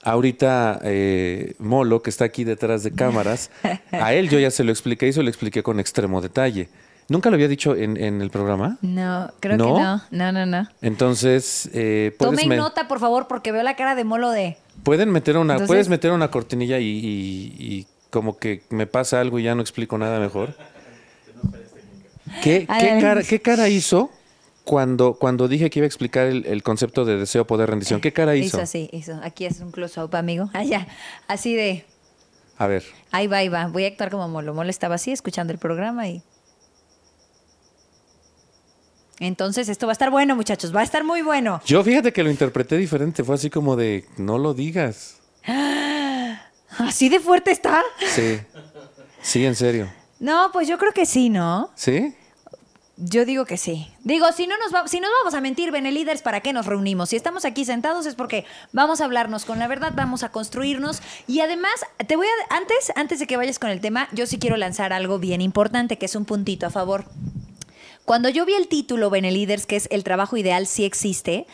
ahorita 0.03 0.81
eh, 0.83 1.55
Molo, 1.59 2.01
que 2.01 2.09
está 2.09 2.25
aquí 2.25 2.43
detrás 2.43 2.83
de 2.83 2.91
cámaras, 2.91 3.51
a 3.91 4.13
él 4.13 4.29
yo 4.29 4.37
ya 4.37 4.51
se 4.51 4.65
lo 4.65 4.71
expliqué 4.71 5.07
y 5.07 5.13
se 5.13 5.23
lo 5.23 5.29
expliqué 5.29 5.63
con 5.63 5.79
extremo 5.79 6.19
detalle. 6.21 6.67
¿Nunca 7.11 7.29
lo 7.29 7.35
había 7.35 7.47
dicho 7.49 7.75
en, 7.75 7.97
en 7.97 8.21
el 8.21 8.29
programa? 8.29 8.77
No, 8.81 9.29
creo 9.41 9.57
¿No? 9.57 9.75
que 9.75 9.81
no. 9.81 10.01
No, 10.11 10.31
no, 10.31 10.45
no. 10.45 10.67
Entonces, 10.81 11.69
eh, 11.73 12.15
puedes 12.17 12.33
Tomen 12.35 12.47
me- 12.49 12.55
nota, 12.57 12.87
por 12.87 12.99
favor, 12.99 13.27
porque 13.27 13.51
veo 13.51 13.63
la 13.63 13.75
cara 13.75 13.95
de 13.95 14.03
molo 14.05 14.31
de. 14.31 14.57
pueden 14.83 15.11
meter 15.11 15.37
una, 15.37 15.53
Entonces- 15.53 15.67
puedes 15.67 15.89
meter 15.89 16.11
una 16.11 16.31
cortinilla 16.31 16.79
y, 16.79 16.85
y- 16.87 17.55
y 17.59 17.87
como 18.09 18.37
que 18.37 18.63
me 18.69 18.87
pasa 18.87 19.19
algo 19.19 19.39
y 19.39 19.43
ya 19.43 19.55
no 19.55 19.61
explico 19.61 19.97
nada 19.97 20.19
mejor. 20.19 20.55
¿Qué, 22.43 22.65
cara, 22.65 23.23
qué 23.23 23.41
cara 23.41 23.67
hizo 23.67 24.09
cuando, 24.63 25.15
cuando 25.15 25.47
dije 25.47 25.69
que 25.69 25.79
iba 25.79 25.85
a 25.85 25.87
explicar 25.87 26.27
el, 26.27 26.45
el 26.45 26.63
concepto 26.63 27.03
de 27.03 27.17
deseo, 27.17 27.45
poder, 27.45 27.69
rendición? 27.69 27.99
¿Qué 27.99 28.13
cara 28.13 28.35
hizo? 28.35 28.57
Hizo 28.57 28.61
así, 28.61 28.89
hizo. 28.93 29.19
Aquí 29.23 29.45
es 29.45 29.59
un 29.59 29.71
close-up, 29.71 30.15
amigo. 30.15 30.49
Allá. 30.53 30.87
Así 31.27 31.55
de. 31.55 31.85
A 32.57 32.67
ver. 32.67 32.83
Ahí 33.11 33.27
va, 33.27 33.37
ahí 33.37 33.49
va. 33.49 33.67
Voy 33.67 33.83
a 33.85 33.87
actuar 33.87 34.11
como 34.11 34.27
Molo. 34.29 34.53
Molo 34.53 34.69
estaba 34.69 34.95
así, 34.95 35.11
escuchando 35.11 35.51
el 35.51 35.59
programa 35.59 36.07
y. 36.07 36.21
Entonces, 39.21 39.69
esto 39.69 39.85
va 39.85 39.91
a 39.91 39.93
estar 39.93 40.09
bueno, 40.09 40.35
muchachos. 40.35 40.75
Va 40.75 40.79
a 40.79 40.83
estar 40.83 41.03
muy 41.03 41.21
bueno. 41.21 41.61
Yo 41.65 41.83
fíjate 41.83 42.11
que 42.11 42.23
lo 42.23 42.31
interpreté 42.31 42.75
diferente, 42.77 43.23
fue 43.23 43.35
así 43.35 43.51
como 43.51 43.75
de, 43.75 44.05
no 44.17 44.39
lo 44.39 44.55
digas. 44.55 45.17
¿Así 46.77 47.07
de 47.09 47.19
fuerte 47.19 47.51
está? 47.51 47.81
Sí, 48.13 48.39
sí, 49.21 49.45
en 49.45 49.55
serio. 49.55 49.91
No, 50.19 50.49
pues 50.51 50.67
yo 50.67 50.77
creo 50.77 50.91
que 50.93 51.05
sí, 51.05 51.29
¿no? 51.29 51.69
¿Sí? 51.75 52.15
Yo 52.97 53.25
digo 53.25 53.45
que 53.45 53.57
sí. 53.57 53.91
Digo, 54.03 54.31
si 54.31 54.47
no 54.47 54.55
nos, 54.57 54.73
va- 54.73 54.87
si 54.87 54.99
nos 54.99 55.09
vamos 55.19 55.33
a 55.33 55.41
mentir, 55.41 55.71
Benelíderes, 55.71 56.21
¿para 56.21 56.41
qué 56.41 56.53
nos 56.53 56.65
reunimos? 56.65 57.09
Si 57.09 57.15
estamos 57.15 57.45
aquí 57.45 57.65
sentados 57.65 58.05
es 58.05 58.15
porque 58.15 58.45
vamos 58.73 59.01
a 59.01 59.05
hablarnos 59.05 59.45
con 59.45 59.59
la 59.59 59.67
verdad, 59.67 59.93
vamos 59.95 60.23
a 60.23 60.29
construirnos. 60.31 61.01
Y 61.27 61.41
además, 61.41 61.73
te 62.07 62.15
voy 62.15 62.27
a. 62.27 62.55
Antes, 62.55 62.91
antes 62.95 63.19
de 63.19 63.27
que 63.27 63.37
vayas 63.37 63.59
con 63.59 63.69
el 63.69 63.81
tema, 63.81 64.07
yo 64.13 64.25
sí 64.27 64.37
quiero 64.39 64.55
lanzar 64.57 64.93
algo 64.93 65.19
bien 65.19 65.41
importante, 65.41 65.97
que 65.97 66.05
es 66.05 66.15
un 66.15 66.25
puntito 66.25 66.65
a 66.67 66.69
favor. 66.69 67.05
Cuando 68.05 68.29
yo 68.29 68.45
vi 68.45 68.53
el 68.53 68.67
título 68.67 69.09
Benelíderes, 69.09 69.65
que 69.65 69.75
es 69.75 69.87
El 69.91 70.03
trabajo 70.03 70.35
ideal 70.35 70.67
sí 70.67 70.85
existe, 70.85 71.45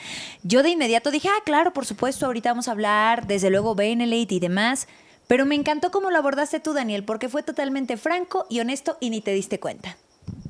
yo 0.44 0.63
de 0.63 0.70
inmediato 0.70 1.12
dije, 1.12 1.30
ah, 1.30 1.44
claro, 1.46 1.74
por 1.74 1.86
supuesto, 1.86 2.25
ahorita 2.25 2.51
vamos 2.51 2.68
a 2.68 2.72
hablar, 2.72 3.27
desde 3.27 3.50
luego 3.50 3.75
Benelite 3.75 4.36
y 4.36 4.39
demás. 4.39 4.88
Pero 5.27 5.46
me 5.46 5.56
encantó 5.56 5.92
cómo 5.92 6.10
lo 6.10 6.18
abordaste 6.18 6.60
tú, 6.60 6.74
Daniel, 6.74 7.04
porque 7.04 7.30
fue 7.30 7.44
totalmente 7.44 7.98
franco 7.98 8.46
y 8.50 8.62
honesto 8.62 8.98
y 9.01 9.10
ni 9.10 9.22
te 9.22 9.34
diste 9.34 9.60
cuenta. 9.60 9.98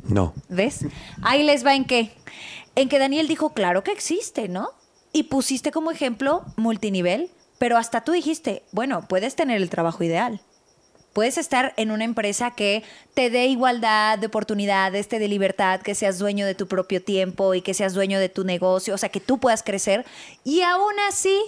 No. 0.08 0.34
¿Ves? 0.50 0.86
Ahí 1.24 1.44
les 1.44 1.66
va 1.66 1.76
en 1.76 1.86
qué. 1.86 2.12
En 2.76 2.90
que 2.90 3.00
Daniel 3.00 3.28
dijo, 3.28 3.54
claro 3.54 3.84
que 3.84 3.92
existe, 3.92 4.48
¿no? 4.48 4.70
Y 5.12 5.24
pusiste 5.24 5.72
como 5.72 5.90
ejemplo 5.90 6.44
multinivel, 6.58 7.32
pero 7.58 7.78
hasta 7.78 8.02
tú 8.02 8.12
dijiste, 8.12 8.64
bueno, 8.72 9.08
puedes 9.08 9.36
tener 9.36 9.58
el 9.62 9.70
trabajo 9.70 10.04
ideal. 10.04 10.42
Puedes 11.18 11.40
estar 11.40 11.74
en 11.78 11.90
una 11.90 12.04
empresa 12.04 12.52
que 12.52 12.84
te 13.16 13.32
dé 13.32 13.48
igualdad 13.48 14.20
de 14.20 14.28
oportunidades, 14.28 15.08
te 15.08 15.18
dé 15.18 15.28
libertad, 15.28 15.82
que 15.82 15.96
seas 15.96 16.20
dueño 16.20 16.46
de 16.46 16.54
tu 16.54 16.68
propio 16.68 17.02
tiempo 17.02 17.56
y 17.56 17.64
que 17.64 17.74
seas 17.74 17.96
dueño 17.96 18.20
de 18.20 18.30
tu 18.30 18.44
negocio, 18.44 18.94
o 18.94 19.00
sea, 19.00 19.10
que 19.10 19.20
tú 19.20 19.40
puedas 19.40 19.64
crecer 19.64 20.06
y 20.44 20.62
aún 20.62 20.94
así 21.10 21.42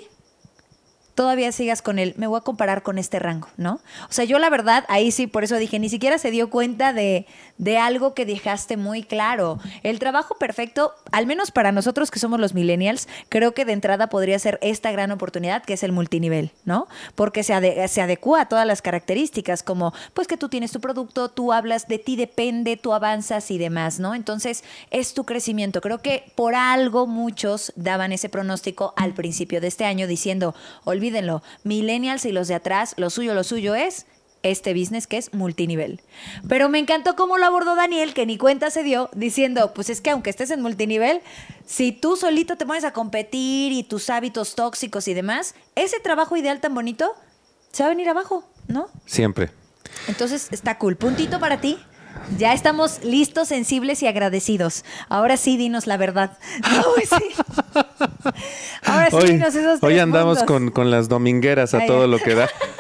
todavía 1.14 1.52
sigas 1.52 1.84
con 1.84 2.00
él, 2.00 2.16
me 2.18 2.26
voy 2.26 2.40
a 2.40 2.42
comparar 2.42 2.82
con 2.82 2.98
este 2.98 3.20
rango, 3.20 3.48
¿no? 3.58 3.80
O 4.10 4.12
sea, 4.12 4.26
yo 4.26 4.40
la 4.40 4.50
verdad, 4.50 4.86
ahí 4.88 5.12
sí, 5.12 5.28
por 5.28 5.44
eso 5.44 5.56
dije, 5.58 5.78
ni 5.78 5.90
siquiera 5.90 6.18
se 6.18 6.32
dio 6.32 6.50
cuenta 6.50 6.92
de, 6.92 7.28
de 7.60 7.78
algo 7.78 8.16
que 8.16 8.26
dejaste 8.26 8.78
muy 8.78 9.04
claro. 9.04 9.60
El 9.84 10.00
trabajo 10.00 10.36
perfecto, 10.40 10.94
al 11.12 11.28
menos 11.28 11.52
para 11.52 11.72
nosotros 11.72 12.10
que 12.10 12.18
somos 12.18 12.40
los 12.40 12.56
millennials, 12.56 13.08
creo 13.28 13.54
que 13.54 13.66
de 13.66 13.74
entrada 13.74 14.08
podría 14.08 14.40
ser 14.40 14.58
esta 14.64 14.92
gran 14.92 15.12
oportunidad 15.12 15.64
que 15.64 15.74
es 15.74 15.84
el 15.84 15.92
multinivel, 15.92 16.52
¿no? 16.66 16.88
Porque 17.16 17.44
se, 17.44 17.88
se 17.88 18.02
adecua 18.02 18.42
a 18.42 18.48
todas 18.48 18.66
las 18.66 18.82
características, 18.82 19.62
como 19.62 19.94
pues 20.14 20.28
que 20.28 20.38
tú 20.38 20.50
tienes 20.50 20.72
tu 20.72 20.80
producto, 20.80 21.30
tú 21.30 21.54
hablas, 21.54 21.88
de 21.88 22.00
ti 22.00 22.16
depende, 22.16 22.78
tú 22.78 22.94
avanzas 22.94 23.52
y 23.52 23.58
demás, 23.58 24.00
¿no? 24.00 24.16
Entonces, 24.16 24.64
es 24.90 25.14
tu 25.14 25.26
crecimiento. 25.26 25.82
Creo 25.82 26.00
que 26.00 26.32
por 26.36 26.56
algo 26.56 27.08
muchos 27.08 27.74
daban 27.76 28.14
ese 28.14 28.30
pronóstico 28.30 28.94
al 28.96 29.14
principio 29.14 29.60
de 29.60 29.68
este 29.68 29.84
año 29.84 30.08
diciendo, 30.08 30.56
olvídenlo, 30.86 31.44
millennials 31.64 32.24
y 32.24 32.32
los 32.32 32.48
de 32.48 32.56
atrás, 32.56 32.94
lo 32.98 33.10
suyo, 33.10 33.34
lo 33.34 33.44
suyo 33.44 33.76
es 33.76 34.06
este 34.44 34.74
business 34.74 35.08
que 35.08 35.18
es 35.18 35.34
multinivel. 35.34 36.02
Pero 36.48 36.70
me 36.70 36.80
encantó 36.80 37.16
cómo 37.16 37.38
lo 37.38 37.46
abordó 37.46 37.76
Daniel, 37.76 38.14
que 38.14 38.26
ni 38.26 38.38
cuenta 38.38 38.70
se 38.72 38.84
dio, 38.84 39.10
diciendo, 39.14 39.74
pues 39.74 39.90
es 39.90 40.02
que 40.02 40.10
aunque 40.12 40.30
estés 40.30 40.52
en 40.52 40.62
multinivel, 40.62 41.22
si 41.66 41.92
tú 41.92 42.16
solito 42.16 42.56
te 42.58 42.66
pones 42.66 42.84
a 42.84 42.94
competir 42.94 43.72
y 43.72 43.84
tus 43.84 44.10
hábitos 44.10 44.56
tóxicos 44.56 45.08
y 45.08 45.14
demás, 45.14 45.56
ese 45.76 46.00
trabajo 46.00 46.38
ideal 46.38 46.60
tan 46.62 46.74
bonito 46.74 47.14
se 47.72 47.84
va 47.84 47.88
a 47.88 47.90
venir 47.90 48.10
abajo, 48.10 48.44
¿no? 48.68 48.88
Siempre. 49.06 49.52
Entonces 50.08 50.48
está 50.52 50.78
cool. 50.78 50.96
Puntito 50.96 51.40
para 51.40 51.60
ti. 51.62 51.78
Ya 52.38 52.54
estamos 52.54 53.04
listos, 53.04 53.48
sensibles 53.48 54.02
y 54.04 54.08
agradecidos. 54.08 54.84
Ahora 55.10 55.38
sí, 55.38 55.58
dinos 55.58 55.88
la 55.88 55.98
verdad. 55.98 56.38
Pues. 56.96 57.10
Ahora 58.84 59.10
sí, 59.10 59.16
Hoy, 59.16 59.32
dinos 59.32 59.56
esos 59.56 59.80
hoy 59.84 59.94
tres 59.94 60.02
andamos 60.02 60.40
puntos. 60.40 60.48
con, 60.48 60.72
con 60.72 60.92
las 60.92 61.08
domingueras 61.10 61.74
a 61.74 61.80
Ay, 61.80 61.88
todo 61.88 62.08
lo 62.08 62.20
que 62.20 62.36
da. 62.36 62.50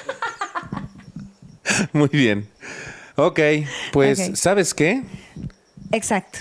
Muy 1.93 2.09
bien. 2.09 2.47
Ok, 3.15 3.39
pues. 3.91 4.31
¿sabes 4.39 4.73
qué? 4.73 5.03
Exacto. 5.91 6.39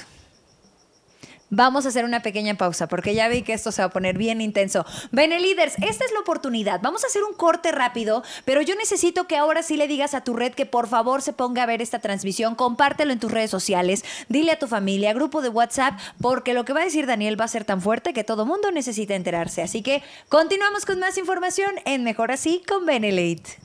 Vamos 1.51 1.87
a 1.87 1.89
hacer 1.89 2.05
una 2.05 2.21
pequeña 2.21 2.57
pausa 2.57 2.89
porque 2.89 3.15
ya 3.15 3.27
vi 3.29 3.41
que 3.41 3.55
esto 3.55 3.73
se 3.73 3.81
va 3.81 3.87
a 3.87 3.91
poner 3.91 4.19
bien 4.19 4.43
intenso. 4.43 4.85
Beneliders, 5.13 5.77
esta 5.79 6.05
es 6.05 6.13
la 6.13 6.21
oportunidad. 6.21 6.81
Vamos 6.83 7.05
a 7.05 7.07
hacer 7.07 7.25
un 7.25 7.33
corte 7.35 7.73
rápido, 7.73 8.23
pero 8.45 8.61
yo 8.61 8.75
necesito 8.75 9.27
que 9.27 9.39
ahora 9.39 9.63
sí 9.63 9.79
le 9.79 9.89
digas 9.89 10.13
a 10.13 10.23
tu 10.23 10.35
red 10.35 10.53
que 10.53 10.67
por 10.67 10.89
favor 10.89 11.23
se 11.23 11.33
ponga 11.33 11.63
a 11.63 11.67
ver 11.67 11.81
esta 11.81 12.01
transmisión. 12.01 12.55
Compártelo 12.55 13.15
en 13.15 13.19
tus 13.19 13.33
redes 13.33 13.51
sociales. 13.51 14.05
Dile 14.29 14.53
a 14.53 14.59
tu 14.59 14.67
familia, 14.67 15.15
grupo 15.15 15.41
de 15.41 15.49
WhatsApp, 15.49 15.99
porque 16.21 16.53
lo 16.53 16.67
que 16.67 16.75
va 16.75 16.83
a 16.83 16.85
decir 16.85 17.07
Daniel 17.07 17.41
va 17.41 17.47
a 17.47 17.49
ser 17.49 17.65
tan 17.65 17.81
fuerte 17.81 18.13
que 18.13 18.25
todo 18.25 18.45
mundo 18.45 18.71
necesita 18.71 19.15
enterarse. 19.15 19.63
Así 19.63 19.83
que 19.83 20.03
continuamos 20.29 20.85
con 20.85 20.99
más 20.99 21.17
información 21.17 21.71
en 21.87 22.05
Mejor 22.05 22.31
Así 22.31 22.63
con 22.69 22.85
Benelite. 22.85 23.57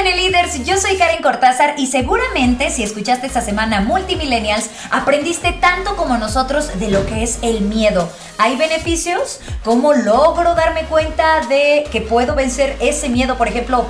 Hola 0.00 0.12
Beneliders, 0.12 0.64
yo 0.64 0.78
soy 0.78 0.96
Karen 0.96 1.20
Cortázar 1.22 1.74
y 1.76 1.86
seguramente 1.86 2.70
si 2.70 2.82
escuchaste 2.82 3.26
esta 3.26 3.42
semana 3.42 3.82
Multimillennials 3.82 4.70
aprendiste 4.90 5.52
tanto 5.52 5.94
como 5.94 6.16
nosotros 6.16 6.78
de 6.78 6.90
lo 6.90 7.04
que 7.04 7.22
es 7.22 7.38
el 7.42 7.60
miedo. 7.60 8.10
¿Hay 8.38 8.56
beneficios? 8.56 9.40
¿Cómo 9.62 9.92
logro 9.92 10.54
darme 10.54 10.84
cuenta 10.84 11.46
de 11.48 11.84
que 11.92 12.00
puedo 12.00 12.34
vencer 12.34 12.78
ese 12.80 13.10
miedo, 13.10 13.36
por 13.36 13.48
ejemplo, 13.48 13.84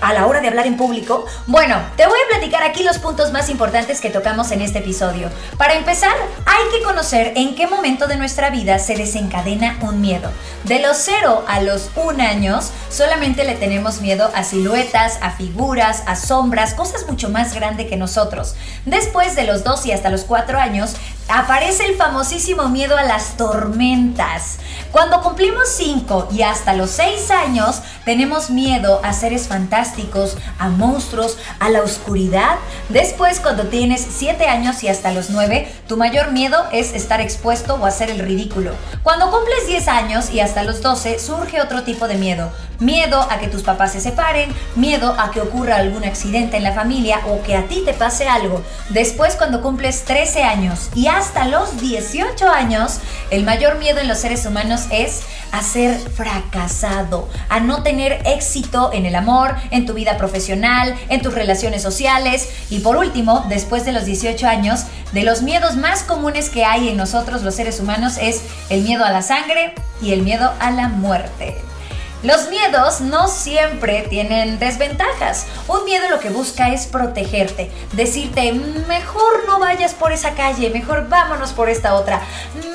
a 0.00 0.12
la 0.12 0.26
hora 0.26 0.40
de 0.40 0.48
hablar 0.48 0.66
en 0.66 0.76
público? 0.76 1.26
Bueno, 1.46 1.76
te 1.96 2.06
voy 2.06 2.18
a 2.18 2.28
platicar 2.28 2.62
aquí 2.62 2.82
los 2.82 2.98
puntos 2.98 3.32
más 3.32 3.48
importantes 3.48 4.00
que 4.00 4.10
tocamos 4.10 4.50
en 4.50 4.62
este 4.62 4.80
episodio. 4.80 5.30
Para 5.56 5.74
empezar, 5.74 6.14
hay 6.46 6.78
que 6.78 6.84
conocer 6.84 7.32
en 7.36 7.54
qué 7.54 7.66
momento 7.66 8.06
de 8.06 8.16
nuestra 8.16 8.50
vida 8.50 8.78
se 8.78 8.96
desencadena 8.96 9.78
un 9.82 10.00
miedo. 10.00 10.30
De 10.64 10.80
los 10.80 10.96
0 10.98 11.44
a 11.46 11.60
los 11.60 11.90
1 11.94 12.22
años, 12.22 12.70
solamente 12.90 13.44
le 13.44 13.54
tenemos 13.54 14.00
miedo 14.00 14.30
a 14.34 14.44
siluetas, 14.44 15.18
a 15.20 15.30
figuras, 15.30 16.02
a 16.06 16.16
sombras, 16.16 16.74
cosas 16.74 17.06
mucho 17.06 17.28
más 17.28 17.54
grandes 17.54 17.88
que 17.88 17.96
nosotros. 17.96 18.54
Después 18.84 19.36
de 19.36 19.44
los 19.44 19.64
2 19.64 19.86
y 19.86 19.92
hasta 19.92 20.10
los 20.10 20.24
4 20.24 20.58
años, 20.58 20.94
aparece 21.28 21.86
el 21.86 21.96
famosísimo 21.96 22.68
miedo 22.68 22.96
a 22.96 23.02
las 23.02 23.36
tormentas. 23.36 24.58
Cuando 24.92 25.22
cumplimos 25.22 25.68
5 25.76 26.28
y 26.32 26.42
hasta 26.42 26.74
los 26.74 26.90
6 26.90 27.30
años, 27.30 27.82
tenemos 28.04 28.50
miedo 28.50 29.00
a 29.02 29.12
seres 29.12 29.48
fantásticos, 29.48 30.36
a 30.58 30.68
monstruos, 30.68 31.38
a 31.58 31.70
la 31.70 31.82
oscuridad. 31.82 32.56
Después, 32.90 33.40
cuando 33.40 33.64
tienes 33.64 34.06
7 34.08 34.46
años 34.46 34.82
y 34.82 34.88
hasta 34.88 35.12
los 35.12 35.30
9, 35.30 35.72
tu 35.88 35.96
mayor 35.96 36.32
miedo 36.32 36.64
es 36.72 36.92
estar 36.92 37.20
expuesto 37.20 37.74
o 37.74 37.86
hacer 37.86 38.10
el 38.10 38.20
ridículo. 38.20 38.72
Cuando 39.02 39.30
cumples 39.30 39.66
10 39.66 39.88
años 39.88 40.30
y 40.30 40.40
hasta 40.40 40.62
los 40.62 40.82
12, 40.82 41.18
surge 41.18 41.60
otro 41.60 41.82
tipo 41.82 42.06
de 42.06 42.16
miedo. 42.16 42.52
Miedo 42.78 43.20
a 43.30 43.38
que 43.38 43.48
tus 43.48 43.62
papás 43.62 43.92
se 43.92 44.00
separen, 44.00 44.52
miedo 44.74 45.14
a 45.18 45.30
que 45.30 45.40
ocurra 45.40 45.76
algún 45.76 46.04
accidente 46.04 46.56
en 46.56 46.64
la 46.64 46.72
familia 46.72 47.20
o 47.26 47.42
que 47.42 47.56
a 47.56 47.66
ti 47.66 47.82
te 47.84 47.94
pase 47.94 48.28
algo. 48.28 48.62
Después, 48.90 49.36
cuando 49.36 49.62
cumples 49.62 50.04
13 50.04 50.42
años 50.42 50.90
y 50.94 51.06
hasta 51.16 51.46
los 51.46 51.80
18 51.80 52.48
años, 52.48 52.98
el 53.30 53.44
mayor 53.44 53.78
miedo 53.78 54.00
en 54.00 54.08
los 54.08 54.18
seres 54.18 54.44
humanos 54.46 54.86
es 54.90 55.22
a 55.52 55.62
ser 55.62 55.96
fracasado, 55.98 57.28
a 57.48 57.60
no 57.60 57.84
tener 57.84 58.20
éxito 58.26 58.90
en 58.92 59.06
el 59.06 59.14
amor, 59.14 59.54
en 59.70 59.86
tu 59.86 59.94
vida 59.94 60.16
profesional, 60.16 60.96
en 61.08 61.22
tus 61.22 61.32
relaciones 61.32 61.82
sociales 61.82 62.48
y 62.68 62.80
por 62.80 62.96
último, 62.96 63.44
después 63.48 63.84
de 63.84 63.92
los 63.92 64.04
18 64.04 64.46
años, 64.48 64.86
de 65.12 65.22
los 65.22 65.42
miedos 65.42 65.76
más 65.76 66.02
comunes 66.02 66.50
que 66.50 66.64
hay 66.64 66.88
en 66.88 66.96
nosotros 66.96 67.42
los 67.42 67.54
seres 67.54 67.78
humanos 67.78 68.18
es 68.20 68.42
el 68.68 68.82
miedo 68.82 69.04
a 69.04 69.10
la 69.10 69.22
sangre 69.22 69.74
y 70.02 70.12
el 70.12 70.22
miedo 70.22 70.52
a 70.58 70.72
la 70.72 70.88
muerte. 70.88 71.73
Los 72.24 72.48
miedos 72.48 73.02
no 73.02 73.28
siempre 73.28 74.06
tienen 74.08 74.58
desventajas. 74.58 75.44
Un 75.68 75.84
miedo 75.84 76.08
lo 76.08 76.20
que 76.20 76.30
busca 76.30 76.70
es 76.70 76.86
protegerte, 76.86 77.70
decirte, 77.92 78.50
mejor 78.88 79.46
no 79.46 79.58
vayas 79.58 79.92
por 79.92 80.10
esa 80.10 80.30
calle, 80.30 80.70
mejor 80.70 81.10
vámonos 81.10 81.52
por 81.52 81.68
esta 81.68 81.92
otra, 81.92 82.22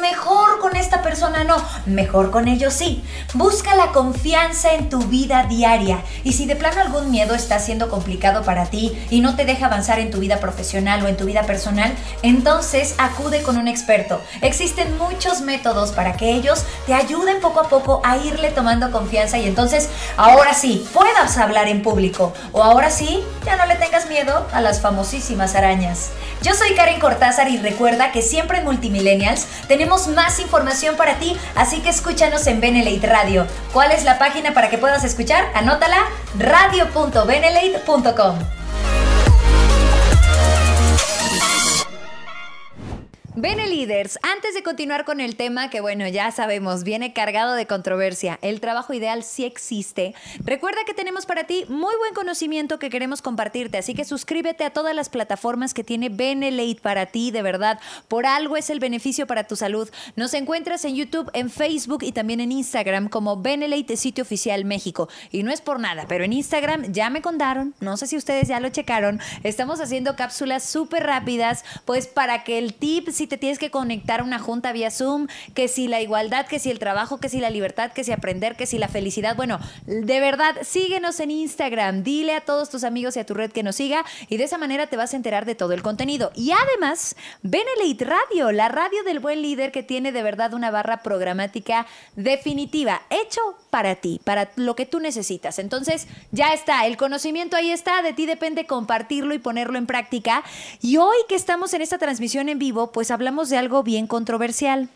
mejor 0.02 0.60
con 0.60 0.76
esta 0.76 1.02
persona 1.02 1.46
no, 1.46 1.58
mejor 1.88 2.30
con 2.30 2.48
ellos 2.48 2.76
sí. 2.76 3.04
Busca 3.34 3.74
la 3.74 3.88
confianza 3.88 4.74
en 4.74 4.88
tu 4.88 5.00
vida 5.00 5.48
diaria 5.50 6.04
y 6.24 6.34
si 6.34 6.46
de 6.46 6.56
plano 6.56 6.82
algún 6.82 7.10
miedo 7.10 7.34
está 7.34 7.58
siendo 7.58 7.90
complicado 7.90 8.44
para 8.44 8.68
ti 8.68 9.04
y 9.10 9.22
no 9.22 9.36
te 9.36 9.46
deja 9.46 9.66
avanzar 9.66 9.98
en 9.98 10.12
tu 10.12 10.20
vida 10.20 10.40
profesional 10.40 11.04
o 11.04 11.08
en 11.08 11.18
tu 11.18 11.26
vida 11.26 11.42
personal, 11.42 11.96
entonces 12.22 12.94
acude 13.00 13.42
con 13.42 13.58
un 13.58 13.68
experto. 13.68 14.22
Existen 14.42 14.96
muchos 15.00 15.42
métodos 15.42 15.92
para 15.92 16.14
que 16.14 16.30
ellos 16.30 16.66
te 16.86 16.94
ayuden 16.94 17.42
poco 17.42 17.62
a 17.62 17.68
poco 17.68 18.02
a 18.04 18.18
irle 18.18 18.52
tomando 18.52 18.92
confianza 18.92 19.39
y 19.40 19.48
entonces 19.48 19.90
ahora 20.18 20.54
sí 20.54 20.88
puedas 20.94 21.38
hablar 21.38 21.68
en 21.68 21.82
público 21.82 22.34
o 22.52 22.64
ahora 22.64 22.90
sí 22.90 23.24
ya 23.46 23.56
no 23.56 23.66
le 23.66 23.76
tengas 23.76 24.08
miedo 24.08 24.48
a 24.52 24.62
las 24.62 24.82
famosísimas 24.82 25.56
arañas. 25.56 26.10
Yo 26.42 26.54
soy 26.54 26.74
Karen 26.76 27.00
Cortázar 27.00 27.50
y 27.50 27.58
recuerda 27.58 28.12
que 28.12 28.22
siempre 28.22 28.60
en 28.60 28.66
Multimillennials 28.66 29.48
tenemos 29.68 30.08
más 30.08 30.40
información 30.40 30.96
para 30.96 31.20
ti, 31.20 31.38
así 31.56 31.82
que 31.82 31.90
escúchanos 31.90 32.48
en 32.48 32.62
Benelate 32.62 33.08
Radio. 33.08 33.48
¿Cuál 33.74 33.92
es 33.92 34.04
la 34.04 34.20
página 34.20 34.54
para 34.54 34.70
que 34.70 34.78
puedas 34.78 35.04
escuchar? 35.04 35.46
Anótala 35.54 35.98
radio.benelate.com. 36.38 38.59
Bene 43.42 43.68
Leaders, 43.68 44.20
antes 44.22 44.54
de 44.54 44.64
continuar 44.64 45.06
con 45.06 45.22
el 45.22 45.38
tema 45.38 45.70
que 45.70 45.80
bueno, 45.80 46.06
ya 46.10 46.30
sabemos, 46.30 46.84
viene 46.84 47.14
cargado 47.14 47.54
de 47.54 47.68
controversia, 47.68 48.38
el 48.42 48.60
trabajo 48.60 48.94
ideal 48.94 49.24
sí 49.24 49.46
existe. 49.46 50.14
Recuerda 50.44 50.84
que 50.86 50.94
tenemos 50.94 51.26
para 51.26 51.46
ti 51.46 51.64
muy 51.70 51.96
buen 51.96 52.14
conocimiento 52.14 52.80
que 52.80 52.90
queremos 52.90 53.22
compartirte, 53.22 53.78
así 53.78 53.94
que 53.94 54.04
suscríbete 54.04 54.66
a 54.66 54.72
todas 54.72 54.94
las 54.94 55.08
plataformas 55.08 55.74
que 55.74 55.86
tiene 55.86 56.10
Benelate 56.10 56.82
para 56.82 57.06
ti, 57.06 57.32
de 57.32 57.42
verdad, 57.42 57.80
por 58.10 58.26
algo 58.26 58.58
es 58.58 58.70
el 58.70 58.82
beneficio 58.82 59.26
para 59.26 59.46
tu 59.46 59.56
salud. 59.56 59.90
Nos 60.18 60.34
encuentras 60.34 60.84
en 60.84 60.96
YouTube, 60.96 61.32
en 61.32 61.50
Facebook 61.50 62.04
y 62.04 62.12
también 62.12 62.42
en 62.42 62.52
Instagram 62.52 63.08
como 63.08 63.42
Benelate 63.42 63.96
Sitio 63.96 64.24
Oficial 64.24 64.66
México. 64.66 65.08
Y 65.32 65.44
no 65.44 65.52
es 65.54 65.62
por 65.62 65.80
nada, 65.80 66.08
pero 66.10 66.26
en 66.26 66.34
Instagram 66.34 66.92
ya 66.92 67.10
me 67.10 67.22
contaron, 67.22 67.74
no 67.80 67.96
sé 67.96 68.08
si 68.08 68.18
ustedes 68.18 68.50
ya 68.50 68.60
lo 68.60 68.68
checaron, 68.68 69.22
estamos 69.44 69.80
haciendo 69.80 70.18
cápsulas 70.18 70.66
súper 70.66 71.04
rápidas, 71.04 71.64
pues 71.86 72.06
para 72.06 72.44
que 72.44 72.58
el 72.58 72.74
tip 72.74 73.08
si 73.08 73.29
te 73.30 73.38
tienes 73.38 73.60
que 73.60 73.72
conectar 73.72 74.20
a 74.20 74.24
una 74.24 74.40
junta 74.40 74.74
vía 74.74 74.92
Zoom, 74.92 75.28
que 75.54 75.68
si 75.68 75.88
la 75.88 76.02
igualdad, 76.02 76.48
que 76.48 76.60
si 76.60 76.70
el 76.70 76.80
trabajo, 76.80 77.20
que 77.20 77.30
si 77.30 77.40
la 77.40 77.50
libertad, 77.50 77.92
que 77.92 78.04
si 78.04 78.12
aprender, 78.12 78.56
que 78.56 78.66
si 78.66 78.78
la 78.78 78.88
felicidad. 78.88 79.36
Bueno, 79.36 79.60
de 79.86 80.20
verdad, 80.20 80.56
síguenos 80.64 81.20
en 81.20 81.32
Instagram, 81.32 82.04
dile 82.04 82.36
a 82.36 82.42
todos 82.42 82.70
tus 82.70 82.84
amigos 82.84 83.16
y 83.16 83.20
a 83.20 83.26
tu 83.26 83.34
red 83.34 83.52
que 83.52 83.64
nos 83.64 83.78
siga 83.78 84.04
y 84.28 84.38
de 84.38 84.44
esa 84.44 84.58
manera 84.58 84.88
te 84.88 84.98
vas 84.98 85.14
a 85.14 85.18
enterar 85.18 85.46
de 85.46 85.56
todo 85.56 85.74
el 85.74 85.82
contenido. 85.82 86.32
Y 86.36 86.52
además, 86.52 87.16
Benelite 87.44 88.06
Radio, 88.06 88.52
la 88.52 88.68
radio 88.68 89.04
del 89.04 89.20
buen 89.20 89.42
líder 89.42 89.72
que 89.72 89.84
tiene 89.84 90.12
de 90.12 90.24
verdad 90.24 90.54
una 90.54 90.72
barra 90.72 91.04
programática 91.04 91.86
definitiva, 92.16 93.02
hecho 93.10 93.42
para 93.70 93.96
ti, 93.96 94.20
para 94.24 94.50
lo 94.56 94.76
que 94.76 94.86
tú 94.86 95.00
necesitas. 95.00 95.60
Entonces, 95.60 96.08
ya 96.32 96.54
está, 96.54 96.86
el 96.88 96.98
conocimiento 96.98 97.56
ahí 97.56 97.72
está, 97.72 98.02
de 98.02 98.14
ti 98.14 98.26
depende 98.26 98.66
compartirlo 98.66 99.34
y 99.34 99.40
ponerlo 99.40 99.78
en 99.78 99.86
práctica. 99.86 100.44
Y 100.82 100.98
hoy 100.98 101.18
que 101.28 101.36
estamos 101.36 101.74
en 101.74 101.82
esta 101.82 101.98
transmisión 101.98 102.50
en 102.50 102.60
vivo, 102.60 102.92
pues 102.92 103.09
hablamos 103.12 103.50
de 103.50 103.58
algo 103.58 103.84
bien 103.84 104.08
controversial, 104.08 104.90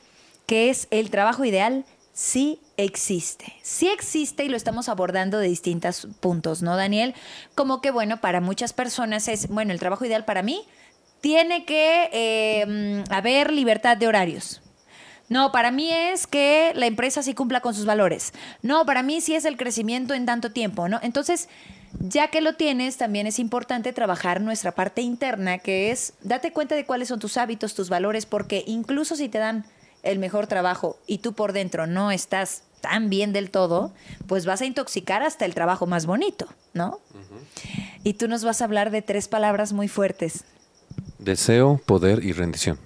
que 0.46 0.70
es 0.70 0.88
el 0.92 1.10
trabajo 1.10 1.46
ideal 1.46 1.86
sí 2.14 2.60
existe. 2.78 3.54
Sí 3.62 3.88
existe 3.88 4.46
y 4.46 4.50
lo 4.50 4.56
estamos 4.56 4.88
abordando 4.88 5.40
de 5.40 5.48
distintos 5.48 6.08
puntos, 6.20 6.62
¿no, 6.62 6.78
Daniel? 6.78 7.16
Como 7.56 7.82
que, 7.82 7.92
bueno, 7.92 8.22
para 8.22 8.40
muchas 8.40 8.72
personas 8.72 9.28
es, 9.28 9.48
bueno, 9.50 9.74
el 9.74 9.80
trabajo 9.80 10.06
ideal 10.06 10.24
para 10.24 10.44
mí 10.44 10.64
tiene 11.22 11.66
que 11.66 12.10
eh, 12.14 13.04
haber 13.10 13.52
libertad 13.52 13.98
de 13.98 14.08
horarios. 14.08 14.62
No, 15.30 15.52
para 15.52 15.72
mí 15.72 15.90
es 15.92 16.28
que 16.28 16.74
la 16.76 16.86
empresa 16.86 17.24
sí 17.24 17.34
cumpla 17.34 17.62
con 17.62 17.74
sus 17.74 17.86
valores. 17.86 18.34
No, 18.62 18.86
para 18.86 19.02
mí 19.02 19.22
sí 19.22 19.34
es 19.34 19.46
el 19.46 19.58
crecimiento 19.58 20.14
en 20.14 20.26
tanto 20.26 20.52
tiempo, 20.52 20.88
¿no? 20.88 21.00
Entonces, 21.02 21.50
ya 22.00 22.30
que 22.30 22.42
lo 22.42 22.56
tienes, 22.56 22.98
también 22.98 23.28
es 23.28 23.40
importante 23.40 23.94
trabajar 23.94 24.42
nuestra 24.42 24.74
parte 24.74 25.02
interna, 25.02 25.60
que 25.60 25.92
es 25.92 26.14
date 26.22 26.52
cuenta 26.52 26.76
de 26.76 26.86
cuáles 26.86 27.08
son 27.08 27.20
tus 27.20 27.38
hábitos, 27.38 27.74
tus 27.76 27.90
valores, 27.90 28.26
porque 28.26 28.64
incluso 28.68 29.16
si 29.16 29.30
te 29.30 29.38
dan 29.38 29.66
el 30.04 30.20
mejor 30.20 30.48
trabajo 30.48 30.98
y 31.08 31.20
tú 31.20 31.34
por 31.34 31.54
dentro 31.54 31.88
no 31.88 32.12
estás 32.12 32.64
tan 32.82 33.10
bien 33.10 33.32
del 33.32 33.50
todo, 33.50 33.94
pues 34.28 34.46
vas 34.46 34.62
a 34.62 34.66
intoxicar 34.66 35.24
hasta 35.24 35.46
el 35.46 35.54
trabajo 35.54 35.86
más 35.86 36.06
bonito, 36.06 36.48
¿no? 36.74 37.00
Y 38.04 38.16
tú 38.16 38.28
nos 38.28 38.44
vas 38.44 38.62
a 38.62 38.66
hablar 38.66 38.92
de 38.92 39.02
tres 39.02 39.30
palabras 39.30 39.72
muy 39.72 39.88
fuertes. 39.88 40.44
Deseo, 41.20 41.80
poder 41.86 42.24
y 42.26 42.34
rendición. 42.34 42.78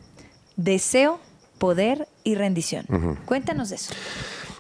Deseo, 0.56 1.20
poder 1.58 2.08
y 2.24 2.36
rendición. 2.36 2.86
Cuéntanos 3.26 3.70
de 3.70 3.78
eso. 3.78 3.94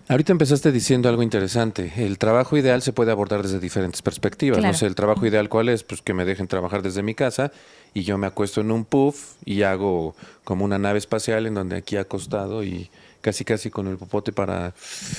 Ahorita 0.09 0.31
empezaste 0.31 0.71
diciendo 0.71 1.09
algo 1.09 1.21
interesante. 1.21 1.91
El 1.97 2.17
trabajo 2.17 2.55
ideal 2.55 2.81
se 2.81 2.93
puede 2.93 3.11
abordar 3.11 3.43
desde 3.43 3.59
diferentes 3.59 4.01
perspectivas. 4.01 4.59
Claro. 4.59 4.71
No 4.71 4.77
sé, 4.77 4.85
el 4.85 4.95
trabajo 4.95 5.25
ideal 5.25 5.49
cuál 5.49 5.67
es, 5.67 5.83
pues 5.83 6.01
que 6.01 6.13
me 6.13 6.23
dejen 6.23 6.47
trabajar 6.47 6.81
desde 6.81 7.03
mi 7.03 7.13
casa 7.13 7.51
y 7.93 8.03
yo 8.03 8.17
me 8.17 8.25
acuesto 8.27 8.61
en 8.61 8.71
un 8.71 8.85
puff 8.85 9.33
y 9.43 9.63
hago 9.63 10.15
como 10.45 10.63
una 10.63 10.77
nave 10.77 10.97
espacial 10.99 11.45
en 11.45 11.55
donde 11.55 11.75
aquí 11.75 11.97
acostado 11.97 12.63
y 12.63 12.89
casi 13.19 13.43
casi 13.43 13.69
con 13.69 13.87
el 13.87 13.97
popote 13.97 14.31
para 14.31 14.73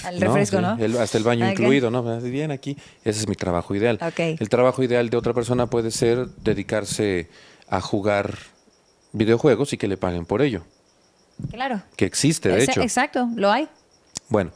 Al 0.04 0.20
refresco, 0.20 0.62
¿no? 0.62 0.78
el- 0.78 0.96
hasta 0.96 1.18
el 1.18 1.24
baño 1.24 1.50
incluido, 1.50 1.90
¿no? 1.90 2.02
Bien 2.22 2.50
aquí. 2.50 2.74
Ese 3.04 3.20
es 3.20 3.28
mi 3.28 3.34
trabajo 3.34 3.74
ideal. 3.74 3.98
El 4.16 4.48
trabajo 4.48 4.82
ideal 4.82 5.10
de 5.10 5.18
otra 5.18 5.34
persona 5.34 5.66
puede 5.66 5.90
ser 5.90 6.28
dedicarse 6.42 7.28
a 7.68 7.82
jugar 7.82 8.38
videojuegos 9.12 9.74
y 9.74 9.76
que 9.76 9.86
le 9.88 9.98
paguen 9.98 10.24
por 10.24 10.40
ello, 10.40 10.62
Claro. 11.50 11.82
que 11.96 12.06
existe 12.06 12.48
de 12.48 12.58
Ese- 12.62 12.70
hecho. 12.70 12.80
Exacto, 12.82 13.28
lo 13.36 13.50
hay. 13.50 13.68
Bueno, 14.30 14.52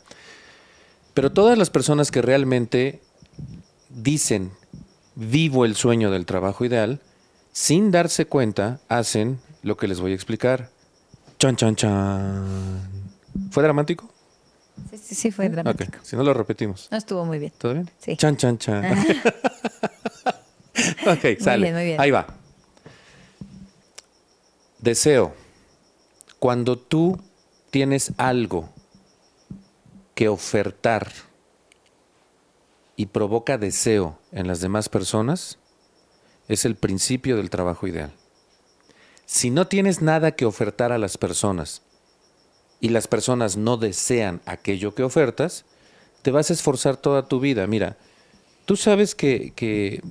pero 1.14 1.32
todas 1.32 1.58
las 1.58 1.70
personas 1.70 2.10
que 2.10 2.22
realmente 2.22 3.00
dicen 3.90 4.52
vivo 5.14 5.64
el 5.64 5.76
sueño 5.76 6.10
del 6.10 6.26
trabajo 6.26 6.64
ideal, 6.64 7.00
sin 7.52 7.90
darse 7.90 8.26
cuenta, 8.26 8.80
hacen 8.88 9.38
lo 9.62 9.76
que 9.76 9.88
les 9.88 10.00
voy 10.00 10.12
a 10.12 10.14
explicar. 10.14 10.70
Chan, 11.38 11.56
chan, 11.56 11.76
chan. 11.76 12.80
¿Fue 13.50 13.62
dramático? 13.62 14.10
Sí, 14.90 14.98
sí, 14.98 15.14
sí, 15.14 15.30
fue 15.30 15.48
dramático. 15.48 15.98
Ok, 15.98 16.04
si 16.04 16.16
no 16.16 16.22
lo 16.22 16.32
repetimos. 16.32 16.88
No 16.90 16.96
estuvo 16.96 17.24
muy 17.24 17.38
bien. 17.38 17.52
¿Todo 17.58 17.74
bien? 17.74 17.90
Sí. 17.98 18.16
Chan, 18.16 18.36
chan, 18.36 18.58
chan. 18.58 18.84
ok, 21.06 21.38
sale. 21.40 21.62
bien, 21.64 21.74
muy 21.74 21.84
bien. 21.84 22.00
Ahí 22.00 22.10
va. 22.10 22.26
Deseo. 24.78 25.34
Cuando 26.38 26.78
tú 26.78 27.20
tienes 27.70 28.12
algo 28.16 28.68
que 30.14 30.28
ofertar 30.28 31.12
y 32.96 33.06
provoca 33.06 33.58
deseo 33.58 34.18
en 34.32 34.46
las 34.46 34.60
demás 34.60 34.88
personas, 34.88 35.58
es 36.48 36.64
el 36.64 36.76
principio 36.76 37.36
del 37.36 37.50
trabajo 37.50 37.86
ideal. 37.86 38.12
Si 39.26 39.50
no 39.50 39.66
tienes 39.66 40.02
nada 40.02 40.32
que 40.32 40.44
ofertar 40.44 40.92
a 40.92 40.98
las 40.98 41.16
personas 41.16 41.82
y 42.80 42.90
las 42.90 43.06
personas 43.08 43.56
no 43.56 43.76
desean 43.76 44.42
aquello 44.44 44.94
que 44.94 45.04
ofertas, 45.04 45.64
te 46.22 46.30
vas 46.30 46.50
a 46.50 46.52
esforzar 46.52 46.96
toda 46.96 47.28
tu 47.28 47.40
vida. 47.40 47.66
Mira, 47.66 47.96
tú 48.66 48.76
sabes 48.76 49.14
que, 49.14 49.52
que 49.56 50.02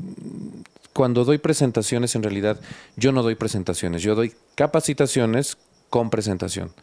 cuando 0.93 1.23
doy 1.23 1.37
presentaciones, 1.37 2.15
en 2.15 2.23
realidad 2.23 2.59
yo 2.95 3.11
no 3.11 3.23
doy 3.23 3.35
presentaciones, 3.35 4.01
yo 4.01 4.15
doy 4.15 4.33
capacitaciones 4.55 5.57
con 5.89 6.09
presentación. 6.09 6.73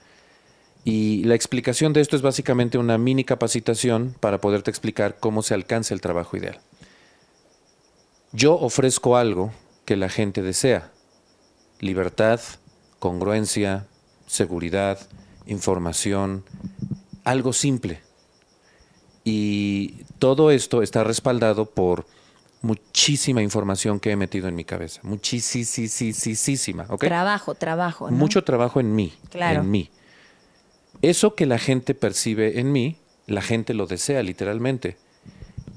Y 0.91 1.23
la 1.25 1.35
explicación 1.35 1.93
de 1.93 2.01
esto 2.01 2.17
es 2.17 2.23
básicamente 2.23 2.79
una 2.79 2.97
mini 2.97 3.23
capacitación 3.23 4.17
para 4.21 4.41
poderte 4.41 4.71
explicar 4.71 5.19
cómo 5.21 5.43
se 5.43 5.53
alcanza 5.53 5.93
el 5.93 6.01
trabajo 6.01 6.39
ideal. 6.39 6.61
Yo 8.33 8.55
ofrezco 8.59 9.19
algo 9.19 9.53
que 9.85 9.97
la 9.97 10.09
gente 10.09 10.41
desea. 10.41 10.91
Libertad, 11.81 12.41
congruencia, 13.01 13.87
seguridad, 14.27 14.99
información, 15.45 16.43
algo 17.23 17.53
simple. 17.53 18.01
Y 19.25 20.05
todo 20.19 20.51
esto 20.51 20.81
está 20.81 21.05
respaldado 21.05 21.67
por 21.67 22.07
muchísima 22.63 23.43
información 23.43 24.01
que 24.01 24.13
he 24.13 24.17
metido 24.17 24.49
en 24.49 24.55
mi 24.55 24.65
cabeza. 24.65 25.03
Muchísima, 25.03 26.87
¿ok? 26.89 27.01
Trabajo, 27.01 27.55
trabajo. 27.55 28.11
¿no? 28.11 28.17
Mucho 28.17 28.43
trabajo 28.43 28.81
en 28.81 28.95
mí. 28.95 29.13
Claro. 29.29 29.61
En 29.61 29.71
mí. 29.71 29.91
Eso 31.03 31.35
que 31.35 31.47
la 31.47 31.59
gente 31.59 31.95
percibe 31.95 32.59
en 32.59 32.73
mí, 32.73 32.97
la 33.27 33.43
gente 33.43 33.75
lo 33.75 33.87
desea 33.87 34.23
literalmente. 34.23 34.97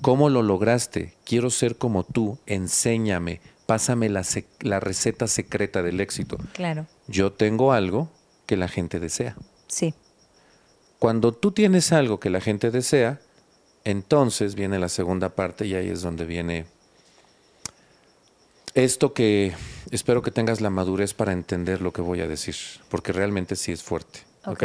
¿Cómo 0.02 0.30
lo 0.30 0.42
lograste? 0.42 1.14
Quiero 1.26 1.50
ser 1.50 1.78
como 1.78 2.04
tú. 2.04 2.40
Enséñame. 2.48 3.40
Pásame 3.68 4.10
la, 4.10 4.80
receta 4.80 5.28
secreta 5.28 5.84
del 5.84 6.02
éxito. 6.02 6.38
Claro, 6.54 6.88
Yo 7.08 7.32
tengo 7.32 7.72
algo 7.72 8.10
que 8.46 8.58
la 8.58 8.68
gente 8.68 9.00
desea. 9.00 9.36
sí. 9.68 9.94
Cuando 11.00 11.32
tú 11.32 11.52
tienes 11.52 11.94
algo 11.94 12.20
que 12.20 12.30
la 12.30 12.42
gente 12.42 12.70
desea, 12.70 13.20
entonces 13.84 14.54
viene 14.54 14.78
la 14.78 14.88
segunda 14.88 15.30
parte 15.30 15.66
y 15.66 15.74
ahí 15.74 15.90
es 15.90 16.04
donde 16.04 16.26
viene 16.26 16.68
esto 18.76 19.14
que 19.14 19.54
espero 19.90 20.22
que 20.22 20.30
tengas 20.30 20.62
la 20.62 20.70
madurez 20.70 21.16
para 21.16 21.34
entender 21.34 21.82
lo 21.82 21.92
que 21.92 22.02
voy 22.02 22.22
a 22.22 22.28
decir, 22.28 22.56
porque 22.90 23.12
realmente 23.12 23.56
sí 23.56 23.72
es 23.72 23.82
fuerte. 23.82 24.20
¿ok? 24.46 24.52
Ok. 24.52 24.64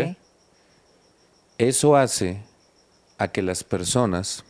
Eso 1.59 1.97
hace 1.97 2.42
a 3.19 3.29
que 3.29 3.42
las 3.42 3.64
personas, 3.64 4.45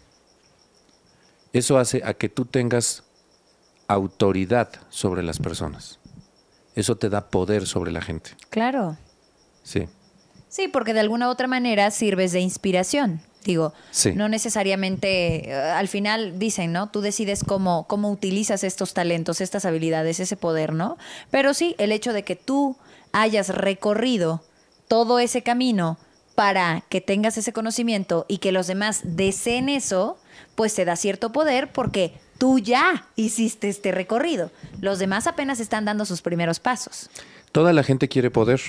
eso 1.53 1.79
hace 1.79 2.03
a 2.05 2.15
que 2.15 2.29
tú 2.29 2.45
tengas 2.45 3.05
autoridad 3.89 4.69
sobre 4.91 5.23
las 5.23 5.39
personas. 5.39 5.99
Eso 6.75 6.97
te 6.97 7.09
da 7.09 7.29
poder 7.29 7.67
sobre 7.67 7.93
la 7.93 8.03
gente. 8.03 8.31
Claro. 8.51 8.97
Sí. 9.63 9.89
Sí, 10.49 10.69
porque 10.69 10.95
de 10.95 11.01
alguna 11.01 11.29
u 11.29 11.31
otra 11.31 11.47
manera 11.47 11.91
sirves 11.91 12.33
de 12.33 12.41
inspiración. 12.41 13.21
Digo, 13.45 13.73
Sí. 13.93 14.13
no 14.13 14.29
necesariamente, 14.29 15.49
eh, 15.49 15.55
al 15.55 15.87
final 15.87 16.39
dicen, 16.41 16.73
¿no? 16.73 16.89
Tú 16.91 17.01
decides 17.01 17.45
cómo, 17.45 17.87
cómo 17.87 18.11
utilizas 18.11 18.65
estos 18.65 18.93
talentos, 18.93 19.41
estas 19.41 19.65
habilidades, 19.65 20.19
ese 20.19 20.37
poder, 20.37 20.73
¿no? 20.73 20.99
Pero 21.31 21.55
sí, 21.55 21.77
el 21.79 21.93
hecho 21.93 22.13
de 22.13 22.25
que 22.25 22.35
tú 22.35 22.77
hayas 23.13 23.51
recorrido 23.51 24.43
todo 24.89 25.21
ese 25.21 25.43
camino 25.43 25.97
para 26.37 26.85
que 26.89 27.01
tengas 27.01 27.37
ese 27.39 27.53
conocimiento 27.53 28.25
y 28.29 28.39
que 28.39 28.53
los 28.53 28.69
demás 28.69 29.01
deseen 29.03 29.69
eso, 29.69 30.17
pues 30.55 30.75
te 30.75 30.85
da 30.85 30.95
cierto 30.95 31.33
poder 31.33 31.73
porque 31.73 32.13
tú 32.39 32.61
ya 32.61 33.09
hiciste 33.17 33.69
este 33.69 33.91
recorrido. 33.91 34.53
Los 34.81 35.01
demás 35.01 35.27
apenas 35.27 35.59
están 35.59 35.85
dando 35.87 36.05
sus 36.05 36.23
primeros 36.23 36.61
pasos. 36.61 37.11
Toda 37.51 37.73
la 37.73 37.83
gente 37.83 38.09
quiere 38.09 38.31
poder, 38.31 38.61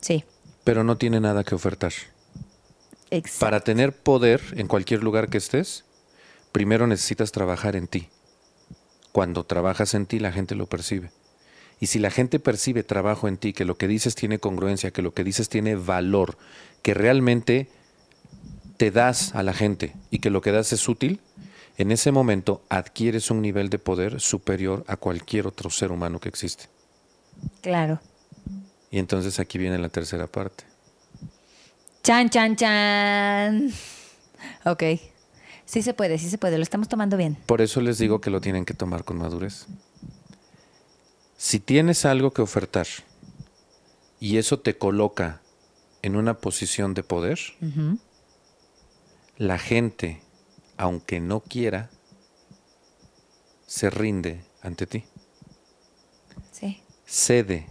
Sí, 0.00 0.24
pero 0.64 0.84
no 0.84 0.96
tiene 0.96 1.20
nada 1.20 1.44
que 1.44 1.54
ofertar. 1.54 1.92
exacto. 3.10 3.44
Para 3.44 3.60
tener 3.60 3.92
poder 3.92 4.40
en 4.56 4.68
cualquier 4.68 5.02
lugar 5.02 5.28
que 5.28 5.38
estés, 5.38 5.84
primero 6.52 6.86
necesitas 6.86 7.32
trabajar 7.32 7.76
en 7.76 7.88
ti. 7.88 8.08
Cuando 9.12 9.44
trabajas 9.44 9.94
en 9.94 10.06
ti, 10.06 10.18
la 10.20 10.32
gente 10.32 10.54
lo 10.54 10.66
percibe. 10.66 11.10
Y 11.80 11.86
si 11.86 11.98
la 11.98 12.10
gente 12.10 12.38
percibe 12.38 12.82
trabajo 12.84 13.28
en 13.28 13.36
ti, 13.36 13.52
que 13.52 13.64
lo 13.64 13.76
que 13.76 13.88
dices 13.88 14.14
tiene 14.14 14.38
congruencia, 14.38 14.90
que 14.92 15.02
lo 15.02 15.12
que 15.12 15.24
dices 15.24 15.48
tiene 15.48 15.74
valor, 15.76 16.38
que 16.86 16.94
realmente 16.94 17.68
te 18.76 18.92
das 18.92 19.34
a 19.34 19.42
la 19.42 19.52
gente 19.52 19.92
y 20.12 20.20
que 20.20 20.30
lo 20.30 20.40
que 20.40 20.52
das 20.52 20.72
es 20.72 20.88
útil, 20.88 21.18
en 21.78 21.90
ese 21.90 22.12
momento 22.12 22.62
adquieres 22.68 23.28
un 23.32 23.42
nivel 23.42 23.70
de 23.70 23.80
poder 23.80 24.20
superior 24.20 24.84
a 24.86 24.96
cualquier 24.96 25.48
otro 25.48 25.68
ser 25.68 25.90
humano 25.90 26.20
que 26.20 26.28
existe. 26.28 26.66
Claro. 27.60 27.98
Y 28.92 29.00
entonces 29.00 29.40
aquí 29.40 29.58
viene 29.58 29.78
la 29.78 29.88
tercera 29.88 30.28
parte. 30.28 30.62
Chan, 32.04 32.30
chan, 32.30 32.54
chan. 32.54 33.72
Ok. 34.64 34.84
Sí 35.64 35.82
se 35.82 35.92
puede, 35.92 36.18
sí 36.18 36.30
se 36.30 36.38
puede. 36.38 36.56
Lo 36.56 36.62
estamos 36.62 36.88
tomando 36.88 37.16
bien. 37.16 37.36
Por 37.46 37.62
eso 37.62 37.80
les 37.80 37.98
digo 37.98 38.20
que 38.20 38.30
lo 38.30 38.40
tienen 38.40 38.64
que 38.64 38.74
tomar 38.74 39.02
con 39.02 39.18
madurez. 39.18 39.66
Si 41.36 41.58
tienes 41.58 42.04
algo 42.04 42.30
que 42.30 42.42
ofertar 42.42 42.86
y 44.20 44.36
eso 44.36 44.60
te 44.60 44.78
coloca 44.78 45.40
en 46.02 46.16
una 46.16 46.38
posición 46.38 46.94
de 46.94 47.02
poder, 47.02 47.38
la 49.36 49.58
gente, 49.58 50.20
aunque 50.76 51.20
no 51.20 51.40
quiera, 51.40 51.90
se 53.66 53.90
rinde 53.90 54.44
ante 54.62 54.86
ti. 54.86 55.04
Sí. 56.52 56.82
Cede, 57.04 57.66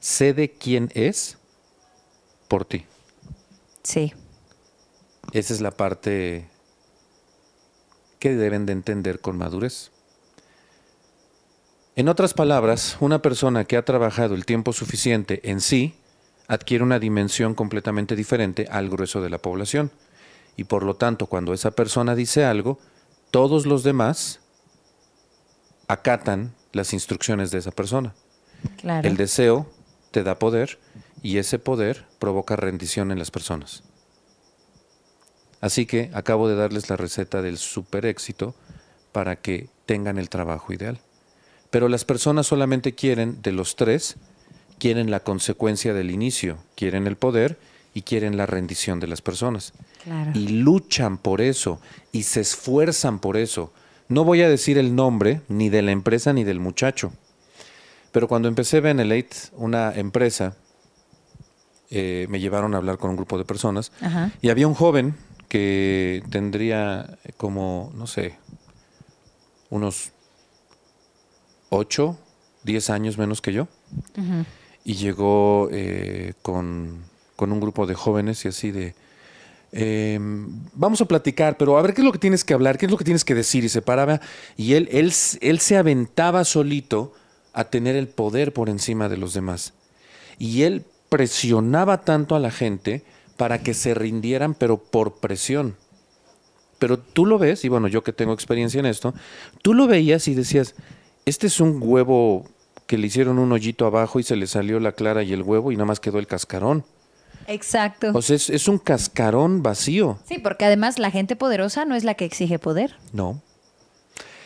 cede 0.00 0.52
quién 0.52 0.90
es 0.94 1.38
por 2.48 2.64
ti. 2.64 2.86
Sí. 3.82 4.12
Esa 5.32 5.54
es 5.54 5.60
la 5.60 5.70
parte 5.70 6.48
que 8.18 8.34
deben 8.34 8.66
de 8.66 8.72
entender 8.72 9.20
con 9.20 9.36
madurez. 9.36 9.90
En 11.96 12.08
otras 12.08 12.34
palabras, 12.34 12.96
una 13.00 13.22
persona 13.22 13.64
que 13.64 13.76
ha 13.76 13.84
trabajado 13.84 14.34
el 14.34 14.46
tiempo 14.46 14.72
suficiente 14.72 15.48
en 15.48 15.60
sí 15.60 15.94
adquiere 16.48 16.84
una 16.84 16.98
dimensión 16.98 17.54
completamente 17.54 18.16
diferente 18.16 18.66
al 18.70 18.90
grueso 18.90 19.20
de 19.20 19.30
la 19.30 19.38
población. 19.38 19.90
Y 20.56 20.64
por 20.64 20.84
lo 20.84 20.94
tanto, 20.94 21.26
cuando 21.26 21.52
esa 21.52 21.72
persona 21.72 22.14
dice 22.14 22.44
algo, 22.44 22.78
todos 23.30 23.66
los 23.66 23.82
demás 23.82 24.40
acatan 25.88 26.54
las 26.72 26.92
instrucciones 26.92 27.50
de 27.50 27.58
esa 27.58 27.70
persona. 27.70 28.14
Claro. 28.76 29.06
El 29.06 29.16
deseo 29.16 29.66
te 30.10 30.22
da 30.22 30.38
poder 30.38 30.78
y 31.22 31.38
ese 31.38 31.58
poder 31.58 32.04
provoca 32.18 32.56
rendición 32.56 33.10
en 33.10 33.18
las 33.18 33.30
personas. 33.30 33.82
Así 35.60 35.86
que 35.86 36.10
acabo 36.12 36.48
de 36.48 36.56
darles 36.56 36.90
la 36.90 36.96
receta 36.96 37.40
del 37.40 37.56
super 37.56 38.04
éxito 38.04 38.54
para 39.12 39.36
que 39.36 39.70
tengan 39.86 40.18
el 40.18 40.28
trabajo 40.28 40.72
ideal. 40.72 41.00
Pero 41.70 41.88
las 41.88 42.04
personas 42.04 42.46
solamente 42.46 42.94
quieren, 42.94 43.40
de 43.42 43.52
los 43.52 43.74
tres, 43.74 44.16
quieren 44.78 45.10
la 45.10 45.20
consecuencia 45.20 45.94
del 45.94 46.10
inicio, 46.10 46.58
quieren 46.74 47.06
el 47.06 47.16
poder 47.16 47.58
y 47.94 48.02
quieren 48.02 48.36
la 48.36 48.46
rendición 48.46 49.00
de 49.00 49.06
las 49.06 49.22
personas. 49.22 49.72
Claro. 50.02 50.32
Y 50.34 50.48
luchan 50.48 51.18
por 51.18 51.40
eso 51.40 51.80
y 52.12 52.24
se 52.24 52.40
esfuerzan 52.40 53.18
por 53.18 53.36
eso. 53.36 53.72
No 54.08 54.24
voy 54.24 54.42
a 54.42 54.48
decir 54.48 54.76
el 54.78 54.94
nombre 54.94 55.40
ni 55.48 55.70
de 55.70 55.82
la 55.82 55.92
empresa 55.92 56.32
ni 56.32 56.44
del 56.44 56.60
muchacho. 56.60 57.12
Pero 58.12 58.28
cuando 58.28 58.48
empecé 58.48 58.80
Benelate, 58.80 59.36
una 59.54 59.92
empresa, 59.94 60.56
eh, 61.90 62.26
me 62.28 62.40
llevaron 62.40 62.74
a 62.74 62.78
hablar 62.78 62.98
con 62.98 63.10
un 63.10 63.16
grupo 63.16 63.38
de 63.38 63.44
personas 63.44 63.92
Ajá. 64.00 64.30
y 64.40 64.50
había 64.50 64.68
un 64.68 64.74
joven 64.74 65.14
que 65.48 66.22
tendría 66.30 67.18
como, 67.36 67.92
no 67.94 68.06
sé, 68.06 68.36
unos 69.70 70.10
8, 71.70 72.16
10 72.64 72.90
años 72.90 73.18
menos 73.18 73.40
que 73.40 73.52
yo. 73.52 73.68
Y 74.84 74.94
llegó 74.94 75.68
eh, 75.72 76.34
con, 76.42 77.02
con 77.36 77.52
un 77.52 77.60
grupo 77.60 77.86
de 77.86 77.94
jóvenes 77.94 78.44
y 78.44 78.48
así 78.48 78.70
de, 78.70 78.94
eh, 79.72 80.18
vamos 80.74 81.00
a 81.00 81.06
platicar, 81.06 81.56
pero 81.56 81.76
a 81.76 81.82
ver 81.82 81.94
qué 81.94 82.02
es 82.02 82.04
lo 82.04 82.12
que 82.12 82.18
tienes 82.18 82.44
que 82.44 82.54
hablar, 82.54 82.78
qué 82.78 82.86
es 82.86 82.92
lo 82.92 82.98
que 82.98 83.04
tienes 83.04 83.24
que 83.24 83.34
decir. 83.34 83.64
Y 83.64 83.68
se 83.68 83.82
paraba 83.82 84.20
y 84.56 84.74
él, 84.74 84.88
él, 84.92 85.12
él 85.40 85.58
se 85.58 85.76
aventaba 85.76 86.44
solito 86.44 87.12
a 87.52 87.64
tener 87.64 87.96
el 87.96 88.08
poder 88.08 88.52
por 88.52 88.68
encima 88.68 89.08
de 89.08 89.16
los 89.16 89.34
demás. 89.34 89.72
Y 90.38 90.62
él 90.62 90.84
presionaba 91.08 92.02
tanto 92.02 92.36
a 92.36 92.40
la 92.40 92.50
gente 92.50 93.02
para 93.36 93.62
que 93.62 93.74
se 93.74 93.94
rindieran, 93.94 94.54
pero 94.54 94.76
por 94.76 95.16
presión. 95.16 95.76
Pero 96.78 96.98
tú 96.98 97.26
lo 97.26 97.38
ves, 97.38 97.64
y 97.64 97.68
bueno, 97.68 97.88
yo 97.88 98.02
que 98.02 98.12
tengo 98.12 98.32
experiencia 98.32 98.78
en 98.80 98.86
esto, 98.86 99.14
tú 99.62 99.74
lo 99.74 99.86
veías 99.86 100.28
y 100.28 100.34
decías, 100.34 100.74
este 101.24 101.46
es 101.46 101.60
un 101.60 101.78
huevo 101.80 102.44
que 102.86 102.98
le 102.98 103.06
hicieron 103.06 103.38
un 103.38 103.52
hoyito 103.52 103.86
abajo 103.86 104.20
y 104.20 104.22
se 104.22 104.36
le 104.36 104.46
salió 104.46 104.80
la 104.80 104.92
clara 104.92 105.22
y 105.22 105.32
el 105.32 105.42
huevo 105.42 105.72
y 105.72 105.76
nada 105.76 105.86
más 105.86 106.00
quedó 106.00 106.18
el 106.18 106.26
cascarón. 106.26 106.84
Exacto. 107.46 108.12
O 108.14 108.22
sea, 108.22 108.36
es, 108.36 108.50
es 108.50 108.68
un 108.68 108.78
cascarón 108.78 109.62
vacío. 109.62 110.18
Sí, 110.26 110.38
porque 110.38 110.64
además 110.64 110.98
la 110.98 111.10
gente 111.10 111.36
poderosa 111.36 111.84
no 111.84 111.94
es 111.94 112.04
la 112.04 112.14
que 112.14 112.24
exige 112.24 112.58
poder. 112.58 112.96
No. 113.12 113.42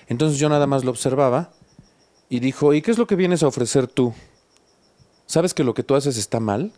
Entonces 0.08 0.38
yo 0.38 0.48
nada 0.48 0.66
más 0.66 0.84
lo 0.84 0.90
observaba 0.90 1.50
y 2.28 2.40
dijo, 2.40 2.74
¿y 2.74 2.82
qué 2.82 2.90
es 2.90 2.98
lo 2.98 3.06
que 3.06 3.16
vienes 3.16 3.42
a 3.42 3.48
ofrecer 3.48 3.86
tú? 3.86 4.14
¿Sabes 5.26 5.52
que 5.54 5.64
lo 5.64 5.74
que 5.74 5.82
tú 5.82 5.94
haces 5.94 6.16
está 6.16 6.40
mal? 6.40 6.72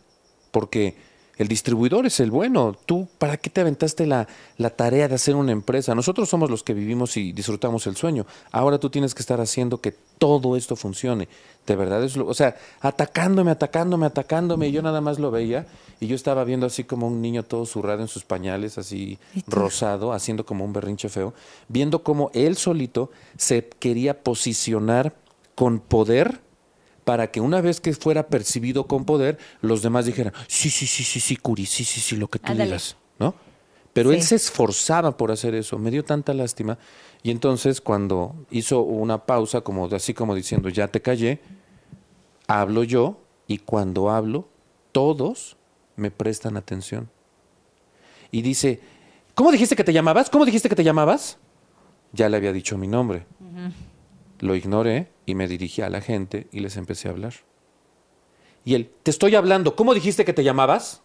Porque 0.51 0.95
el 1.41 1.47
distribuidor 1.47 2.05
es 2.05 2.19
el 2.19 2.31
bueno. 2.31 2.75
Tú, 2.85 3.07
¿para 3.17 3.37
qué 3.37 3.49
te 3.49 3.61
aventaste 3.61 4.05
la, 4.05 4.27
la 4.57 4.69
tarea 4.69 5.07
de 5.07 5.15
hacer 5.15 5.35
una 5.35 5.51
empresa? 5.51 5.95
Nosotros 5.95 6.29
somos 6.29 6.49
los 6.49 6.63
que 6.63 6.73
vivimos 6.73 7.17
y 7.17 7.31
disfrutamos 7.31 7.87
el 7.87 7.95
sueño. 7.95 8.25
Ahora 8.51 8.77
tú 8.77 8.89
tienes 8.89 9.15
que 9.15 9.21
estar 9.21 9.41
haciendo 9.41 9.81
que 9.81 9.95
todo 10.19 10.55
esto 10.55 10.75
funcione. 10.75 11.27
De 11.65 11.75
verdad 11.75 12.03
es 12.03 12.15
lo, 12.15 12.27
o 12.27 12.33
sea, 12.33 12.55
atacándome, 12.79 13.51
atacándome, 13.51 14.05
atacándome. 14.05 14.67
Y 14.67 14.71
yo 14.71 14.81
nada 14.81 15.01
más 15.01 15.19
lo 15.19 15.31
veía 15.31 15.65
y 15.99 16.07
yo 16.07 16.15
estaba 16.15 16.43
viendo 16.43 16.65
así 16.65 16.83
como 16.83 17.07
un 17.07 17.21
niño 17.21 17.43
todo 17.43 17.65
zurrado 17.65 18.01
en 18.01 18.07
sus 18.07 18.23
pañales, 18.23 18.77
así 18.77 19.17
rosado, 19.47 20.13
haciendo 20.13 20.45
como 20.45 20.63
un 20.63 20.73
berrinche 20.73 21.09
feo, 21.09 21.33
viendo 21.67 22.03
cómo 22.03 22.29
él 22.33 22.55
solito 22.55 23.09
se 23.37 23.67
quería 23.67 24.21
posicionar 24.23 25.15
con 25.55 25.79
poder 25.79 26.39
para 27.11 27.29
que 27.29 27.41
una 27.41 27.59
vez 27.59 27.81
que 27.81 27.91
fuera 27.91 28.27
percibido 28.27 28.87
con 28.87 29.03
poder, 29.03 29.37
los 29.59 29.81
demás 29.81 30.05
dijeran, 30.05 30.31
sí, 30.47 30.69
sí, 30.69 30.87
sí, 30.87 31.03
sí, 31.03 31.19
sí, 31.19 31.35
Curi, 31.35 31.65
sí, 31.65 31.83
sí, 31.83 31.99
sí, 31.99 32.15
lo 32.15 32.29
que 32.29 32.39
tú 32.39 32.53
Ándale. 32.53 32.69
digas, 32.69 32.95
¿no? 33.19 33.35
Pero 33.91 34.13
él 34.13 34.23
se 34.23 34.35
esforzaba 34.35 35.17
por 35.17 35.29
hacer 35.29 35.53
eso, 35.53 35.77
me 35.77 35.91
dio 35.91 36.05
tanta 36.05 36.33
lástima. 36.33 36.77
Y 37.21 37.31
entonces 37.31 37.81
cuando 37.81 38.33
hizo 38.49 38.79
una 38.79 39.25
pausa, 39.25 39.59
como 39.59 39.87
así 39.87 40.13
como 40.13 40.35
diciendo, 40.35 40.69
ya 40.69 40.87
te 40.87 41.01
callé, 41.01 41.41
hablo 42.47 42.81
yo 42.85 43.19
y 43.45 43.57
cuando 43.57 44.09
hablo, 44.09 44.47
todos 44.93 45.57
me 45.97 46.11
prestan 46.11 46.55
atención. 46.55 47.09
Y 48.31 48.41
dice, 48.41 48.79
¿cómo 49.35 49.51
dijiste 49.51 49.75
que 49.75 49.83
te 49.83 49.91
llamabas? 49.91 50.29
¿Cómo 50.29 50.45
dijiste 50.45 50.69
que 50.69 50.75
te 50.77 50.85
llamabas? 50.85 51.39
Ya 52.13 52.29
le 52.29 52.37
había 52.37 52.53
dicho 52.53 52.77
mi 52.77 52.87
nombre. 52.87 53.25
Lo 54.39 54.55
ignoré 54.55 55.10
y 55.31 55.35
me 55.35 55.47
dirigí 55.47 55.81
a 55.81 55.89
la 55.89 56.01
gente 56.01 56.47
y 56.51 56.59
les 56.59 56.75
empecé 56.77 57.07
a 57.07 57.11
hablar. 57.11 57.33
Y 58.65 58.75
él, 58.75 58.91
te 59.03 59.09
estoy 59.11 59.33
hablando, 59.35 59.75
¿cómo 59.75 59.93
dijiste 59.93 60.25
que 60.25 60.33
te 60.33 60.43
llamabas? 60.43 61.01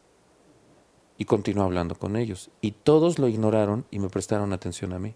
Y 1.17 1.25
continuó 1.25 1.65
hablando 1.65 1.95
con 1.95 2.17
ellos. 2.17 2.51
Y 2.61 2.73
todos 2.73 3.19
lo 3.19 3.29
ignoraron 3.29 3.87
y 3.91 3.99
me 4.01 4.09
prestaron 4.09 4.53
atención 4.53 4.93
a 4.93 4.99
mí. 4.99 5.15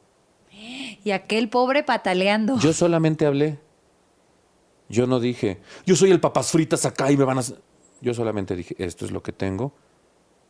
Y 1.04 1.10
aquel 1.10 1.48
pobre 1.50 1.82
pataleando. 1.82 2.58
Yo 2.58 2.72
solamente 2.72 3.26
hablé. 3.26 3.58
Yo 4.88 5.06
no 5.06 5.20
dije, 5.20 5.60
yo 5.86 5.96
soy 5.96 6.10
el 6.10 6.20
papas 6.20 6.50
fritas 6.50 6.84
acá 6.86 7.10
y 7.12 7.16
me 7.16 7.24
van 7.24 7.36
a... 7.36 7.40
hacer-". 7.40 7.60
Yo 8.00 8.14
solamente 8.14 8.56
dije, 8.56 8.74
esto 8.78 9.04
es 9.04 9.10
lo 9.10 9.22
que 9.22 9.32
tengo, 9.32 9.72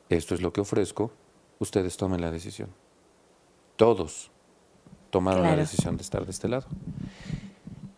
esto 0.09 0.35
es 0.35 0.40
lo 0.42 0.53
que 0.53 0.61
ofrezco, 0.61 1.12
ustedes 1.59 1.96
tomen 1.96 2.20
la 2.20 2.31
decisión. 2.31 2.70
Todos 3.77 4.31
tomaron 5.11 5.40
Claro. 5.42 5.57
la 5.57 5.62
decisión 5.62 5.96
de 5.96 6.03
estar 6.03 6.25
de 6.25 6.31
este 6.31 6.49
lado. 6.49 6.66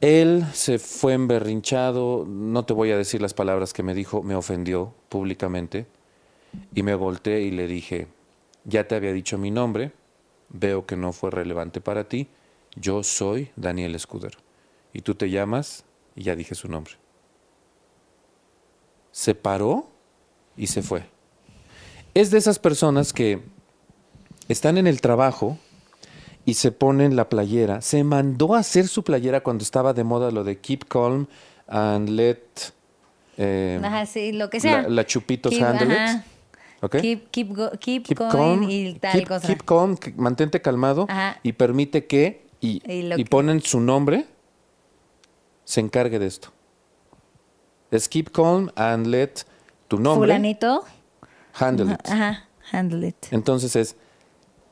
Él 0.03 0.45
se 0.53 0.81
fue 0.81 1.13
emberrinchado, 1.13 2.27
no 2.29 2.65
te 2.65 2.73
voy 2.73 2.91
a 2.91 2.97
decir 2.97 3.23
las 3.23 3.35
palabras 3.35 3.73
que 3.73 3.85
me 3.85 3.95
dijo, 3.95 4.25
me 4.25 4.35
ofendió 4.35 4.93
públicamente 5.09 5.87
y 6.75 6.83
me 6.83 6.97
volteé 6.97 7.43
y 7.43 7.53
le 7.53 7.69
dije, 7.69 8.09
ya 8.65 8.89
te 8.89 8.97
había 8.97 9.13
dicho 9.13 9.39
mi 9.39 9.53
nombre, 9.53 9.93
veo 10.49 10.87
que 10.87 10.97
no 10.97 11.13
fue 11.13 11.31
relevante 11.31 11.81
para 11.81 12.09
ti, 12.09 12.27
yo 12.75 13.05
soy 13.05 13.53
Daniel 13.55 13.95
Escudero 13.95 14.41
y 14.93 15.03
tú 15.03 15.15
te 15.15 15.31
llamas 15.31 15.85
y 16.17 16.25
ya 16.25 16.35
dije 16.35 16.57
su 16.57 16.67
nombre. 16.67 16.95
Se 19.13 19.37
paró 19.37 19.89
y 20.57 20.67
se 20.67 20.83
fue. 20.83 21.05
Es 22.13 22.33
de 22.33 22.39
esas 22.39 22.59
personas 22.59 23.13
que 23.13 23.41
están 24.49 24.79
en 24.79 24.89
el 24.89 25.01
trabajo 25.01 25.59
y 26.45 26.55
se 26.55 26.73
ponen 26.73 27.15
la 27.17 27.29
playera. 27.29 27.81
Se 27.81 28.03
mandó 28.05 28.55
a 28.55 28.59
hacer 28.61 28.89
su 28.89 29.03
playera 29.05 29.43
cuando 29.43 29.63
estaba 29.63 29.93
de 29.93 30.05
moda 30.05 30.31
lo 30.31 30.45
de 30.45 30.59
Keep 30.59 30.85
Calm 30.89 31.27
and 31.69 32.09
Let... 32.09 32.39
eh, 33.39 33.81
Ajá, 33.83 34.07
sí, 34.07 34.33
lo 34.33 34.51
que 34.51 34.61
sea. 34.61 34.83
La, 34.83 34.89
la 34.89 35.07
Chupitos 35.07 35.53
Keep- 35.53 35.65
Handle 35.65 35.97
ajá. 35.99 36.17
It. 36.17 36.23
¿Ok? 36.85 36.97
Keep, 37.01 37.31
keep, 37.31 37.49
go- 37.55 37.71
keep, 37.79 38.05
calm, 38.31 38.65
y 38.69 38.95
tal 38.95 39.13
keep, 39.13 39.29
cosa. 39.29 39.47
keep 39.47 39.63
calm, 39.65 39.97
mantente 40.17 40.61
calmado 40.61 41.07
Ajá. 41.09 41.39
y 41.45 41.53
permite 41.53 42.07
que, 42.07 42.45
y, 42.61 42.83
Y 42.91 43.13
y 43.21 43.25
ponen 43.25 43.61
su 43.61 43.79
nombre, 43.81 44.27
se 45.65 45.79
encargue 45.81 46.19
de 46.19 46.27
esto. 46.27 46.49
Es 47.93 48.09
keep 48.09 48.31
calm 48.33 48.71
and 48.75 49.07
let 49.07 49.31
tu 49.87 49.99
nombre 50.01 50.27
Fulanito. 50.29 50.85
handle 51.55 51.93
it. 51.93 52.01
Ajá, 52.09 52.49
handle 52.73 53.07
it. 53.07 53.17
Entonces 53.31 53.77
es 53.77 53.95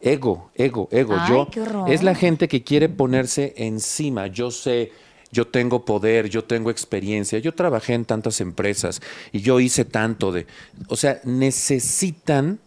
ego, 0.00 0.50
ego, 0.54 0.88
ego. 0.90 1.16
Ay, 1.18 1.30
yo 1.30 1.48
qué 1.50 1.62
es 1.88 2.02
la 2.02 2.14
gente 2.14 2.48
que 2.48 2.62
quiere 2.62 2.88
ponerse 2.88 3.54
encima. 3.56 4.26
Yo 4.26 4.50
sé, 4.50 4.92
yo 5.32 5.46
tengo 5.46 5.84
poder, 5.84 6.28
yo 6.28 6.44
tengo 6.44 6.70
experiencia. 6.70 7.38
Yo 7.38 7.54
trabajé 7.54 7.94
en 7.94 8.04
tantas 8.04 8.40
empresas 8.40 9.00
y 9.32 9.40
yo 9.40 9.60
hice 9.60 9.84
tanto 9.84 10.32
de, 10.32 10.46
o 10.88 10.96
sea, 10.96 11.20
necesitan 11.24 12.60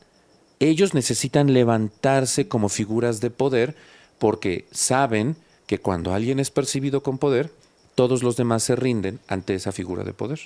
ellos 0.59 0.93
necesitan 0.93 1.53
levantarse 1.53 2.47
como 2.47 2.69
figuras 2.69 3.19
de 3.19 3.29
poder 3.29 3.75
porque 4.17 4.65
saben 4.71 5.35
que 5.67 5.79
cuando 5.79 6.13
alguien 6.13 6.39
es 6.39 6.51
percibido 6.51 7.03
con 7.03 7.17
poder, 7.17 7.51
todos 7.95 8.23
los 8.23 8.37
demás 8.37 8.63
se 8.63 8.75
rinden 8.75 9.19
ante 9.27 9.55
esa 9.55 9.71
figura 9.71 10.03
de 10.03 10.13
poder. 10.13 10.39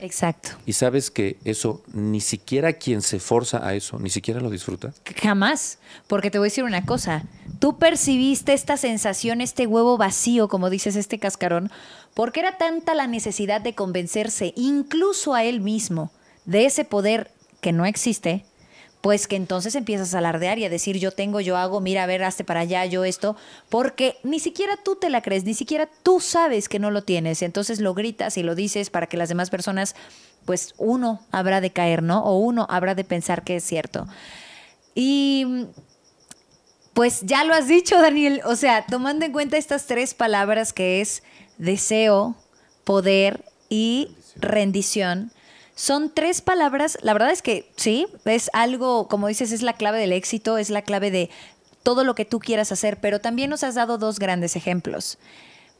Exacto. 0.00 0.50
Y 0.64 0.74
sabes 0.74 1.10
que 1.10 1.38
eso, 1.44 1.82
ni 1.92 2.20
siquiera 2.20 2.74
quien 2.74 3.02
se 3.02 3.18
forza 3.18 3.66
a 3.66 3.74
eso, 3.74 3.98
ni 3.98 4.10
siquiera 4.10 4.40
lo 4.40 4.50
disfruta. 4.50 4.92
Jamás. 5.20 5.78
Porque 6.06 6.30
te 6.30 6.38
voy 6.38 6.46
a 6.46 6.50
decir 6.50 6.64
una 6.64 6.84
cosa. 6.84 7.24
Tú 7.58 7.78
percibiste 7.78 8.52
esta 8.52 8.76
sensación, 8.76 9.40
este 9.40 9.66
huevo 9.66 9.98
vacío, 9.98 10.48
como 10.48 10.70
dices, 10.70 10.94
este 10.94 11.18
cascarón, 11.18 11.70
porque 12.14 12.40
era 12.40 12.58
tanta 12.58 12.94
la 12.94 13.06
necesidad 13.06 13.60
de 13.60 13.74
convencerse, 13.74 14.52
incluso 14.56 15.34
a 15.34 15.44
él 15.44 15.60
mismo, 15.60 16.12
de 16.44 16.66
ese 16.66 16.84
poder 16.84 17.30
que 17.60 17.72
no 17.72 17.84
existe, 17.84 18.44
pues 19.00 19.28
que 19.28 19.36
entonces 19.36 19.74
empiezas 19.74 20.14
a 20.14 20.18
alardear 20.18 20.58
y 20.58 20.64
a 20.64 20.70
decir 20.70 20.98
yo 20.98 21.12
tengo, 21.12 21.40
yo 21.40 21.56
hago, 21.56 21.80
mira, 21.80 22.02
a 22.02 22.06
ver, 22.06 22.24
hazte 22.24 22.44
para 22.44 22.60
allá, 22.60 22.84
yo 22.86 23.04
esto, 23.04 23.36
porque 23.68 24.16
ni 24.24 24.40
siquiera 24.40 24.76
tú 24.76 24.96
te 24.96 25.08
la 25.10 25.22
crees, 25.22 25.44
ni 25.44 25.54
siquiera 25.54 25.88
tú 26.02 26.20
sabes 26.20 26.68
que 26.68 26.78
no 26.78 26.90
lo 26.90 27.02
tienes, 27.02 27.42
entonces 27.42 27.80
lo 27.80 27.94
gritas 27.94 28.36
y 28.36 28.42
lo 28.42 28.54
dices 28.54 28.90
para 28.90 29.06
que 29.06 29.16
las 29.16 29.28
demás 29.28 29.50
personas, 29.50 29.94
pues 30.44 30.74
uno 30.78 31.20
habrá 31.30 31.60
de 31.60 31.70
caer, 31.70 32.02
¿no? 32.02 32.24
O 32.24 32.38
uno 32.38 32.66
habrá 32.68 32.94
de 32.94 33.04
pensar 33.04 33.44
que 33.44 33.56
es 33.56 33.64
cierto. 33.64 34.08
Y 34.94 35.66
pues 36.92 37.20
ya 37.22 37.44
lo 37.44 37.54
has 37.54 37.68
dicho, 37.68 38.00
Daniel, 38.00 38.40
o 38.44 38.56
sea, 38.56 38.84
tomando 38.84 39.24
en 39.24 39.32
cuenta 39.32 39.56
estas 39.56 39.86
tres 39.86 40.14
palabras 40.14 40.72
que 40.72 41.00
es 41.00 41.22
deseo, 41.56 42.34
poder 42.82 43.44
y 43.68 44.10
rendición, 44.34 45.30
son 45.78 46.10
tres 46.12 46.40
palabras, 46.40 46.98
la 47.02 47.12
verdad 47.12 47.30
es 47.30 47.40
que 47.40 47.70
sí, 47.76 48.08
es 48.24 48.50
algo, 48.52 49.06
como 49.06 49.28
dices, 49.28 49.52
es 49.52 49.62
la 49.62 49.74
clave 49.74 50.00
del 50.00 50.12
éxito, 50.12 50.58
es 50.58 50.70
la 50.70 50.82
clave 50.82 51.12
de 51.12 51.30
todo 51.84 52.02
lo 52.02 52.16
que 52.16 52.24
tú 52.24 52.40
quieras 52.40 52.72
hacer, 52.72 52.98
pero 53.00 53.20
también 53.20 53.48
nos 53.48 53.62
has 53.62 53.76
dado 53.76 53.96
dos 53.96 54.18
grandes 54.18 54.56
ejemplos, 54.56 55.18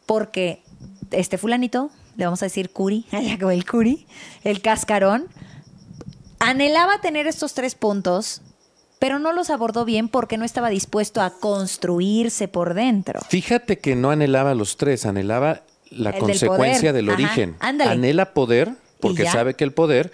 porque 0.07 0.63
este 1.11 1.37
fulanito, 1.37 1.91
le 2.17 2.27
vamos 2.27 2.41
a 2.43 2.47
decir 2.47 2.71
Curi, 2.71 3.07
el 3.11 3.67
Curi, 3.67 4.07
el 4.45 4.63
cascarón, 4.63 5.27
anhelaba 6.39 7.01
tener 7.01 7.27
estos 7.27 7.55
tres 7.55 7.75
puntos, 7.75 8.43
pero 9.01 9.19
no 9.19 9.33
los 9.33 9.51
abordó 9.51 9.85
bien 9.85 10.09
porque 10.09 10.39
no 10.39 10.45
estaba 10.45 10.71
dispuesto 10.71 11.23
a 11.23 11.31
construirse 11.31 12.47
por 12.47 12.75
dentro. 12.75 13.21
Fíjate 13.29 13.81
que 13.81 13.97
no 13.97 14.13
anhelaba 14.13 14.55
los 14.55 14.77
tres, 14.77 15.07
anhelaba 15.07 15.63
la 15.91 16.11
El 16.11 16.21
consecuencia 16.21 16.93
del 16.93 17.09
origen. 17.09 17.57
ándale. 17.59 17.91
Anhela 17.91 18.33
poder 18.33 18.77
porque 19.01 19.25
sabe 19.27 19.55
que 19.55 19.65
el 19.65 19.73
poder 19.73 20.13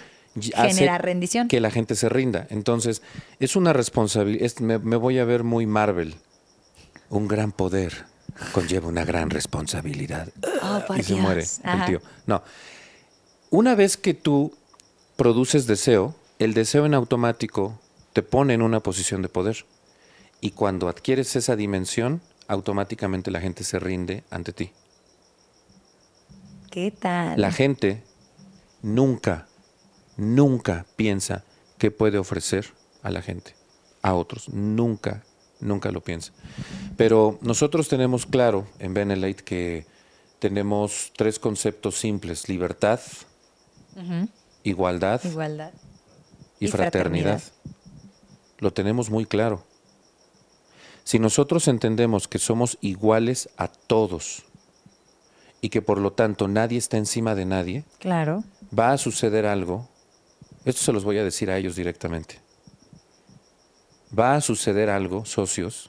hace 0.55 0.99
rendición. 0.99 1.49
que 1.49 1.61
la 1.61 1.71
gente 1.71 1.95
se 1.95 2.09
rinda. 2.09 2.47
Entonces, 2.51 3.03
es 3.39 3.57
una 3.57 3.73
responsabilidad. 3.73 4.51
Me, 4.61 4.79
me 4.79 4.97
voy 4.97 5.19
a 5.19 5.25
ver 5.25 5.45
muy 5.45 5.67
Marvel. 5.67 6.17
Un 7.11 7.29
gran 7.29 7.53
poder 7.53 8.07
conlleva 8.53 8.89
una 8.89 9.05
gran 9.05 9.31
responsabilidad. 9.31 10.29
Oh, 10.63 10.95
y 10.97 11.03
se 11.03 11.15
Dios. 11.15 11.21
muere 11.21 11.45
Ajá. 11.63 11.85
el 11.85 11.91
tío. 11.91 12.09
No. 12.27 12.43
Una 13.51 13.75
vez 13.75 13.97
que 13.97 14.15
tú 14.15 14.53
produces 15.17 15.67
deseo, 15.67 16.15
el 16.39 16.55
deseo 16.55 16.87
en 16.87 16.95
automático 16.95 17.79
te 18.13 18.23
pone 18.23 18.55
en 18.55 18.63
una 18.63 18.81
posición 18.81 19.23
de 19.23 19.29
poder. 19.29 19.65
Y 20.41 20.51
cuando 20.51 20.89
adquieres 20.89 21.37
esa 21.37 21.57
dimensión, 21.57 22.21
automáticamente 22.49 23.31
la 23.31 23.41
gente 23.41 23.65
se 23.65 23.79
rinde 23.79 24.25
ante 24.31 24.53
ti. 24.53 24.73
¿Qué 26.71 26.91
tal? 26.91 27.41
La 27.41 27.53
gente 27.53 28.03
nunca, 28.85 29.49
nunca 30.17 30.87
piensa 30.95 31.43
qué 31.79 31.91
puede 31.91 32.19
ofrecer 32.19 32.67
a 33.03 33.11
la 33.11 33.23
gente, 33.23 33.57
a 34.03 34.15
otros. 34.15 34.49
Nunca, 34.51 35.25
nunca 35.59 35.91
lo 35.91 36.03
piensa. 36.03 36.33
Pero 36.97 37.39
nosotros 37.41 37.89
tenemos 37.89 38.27
claro 38.27 38.67
en 38.79 38.95
Benelite 38.95 39.43
que 39.43 39.87
tenemos 40.39 41.13
tres 41.17 41.39
conceptos 41.39 41.97
simples: 41.97 42.49
libertad, 42.49 43.01
igualdad 44.63 45.25
Igualdad. 45.25 45.73
y, 46.61 46.67
Y 46.67 46.69
fraternidad. 46.69 47.41
fraternidad. 47.41 47.43
Lo 48.59 48.73
tenemos 48.73 49.11
muy 49.11 49.25
claro. 49.25 49.65
Si 51.05 51.19
nosotros 51.19 51.69
entendemos 51.69 52.29
que 52.29 52.39
somos 52.39 52.79
iguales 52.81 53.49
a 53.57 53.69
todos 53.69 54.45
y 55.65 55.71
que 55.71 55.81
por 55.81 55.97
lo 55.97 56.13
tanto 56.13 56.47
nadie 56.47 56.77
está 56.77 56.99
encima 56.99 57.35
de 57.35 57.47
nadie, 57.47 57.85
Claro. 57.99 58.45
va 58.79 58.93
a 58.93 58.99
suceder 58.99 59.47
algo. 59.47 59.89
Esto 60.67 60.83
se 60.83 60.93
los 60.93 61.05
voy 61.05 61.17
a 61.17 61.25
decir 61.25 61.51
a 61.51 61.57
ellos 61.57 61.75
directamente. 61.75 62.39
Va 64.17 64.35
a 64.35 64.43
suceder 64.43 64.91
algo, 64.91 65.25
socios, 65.25 65.89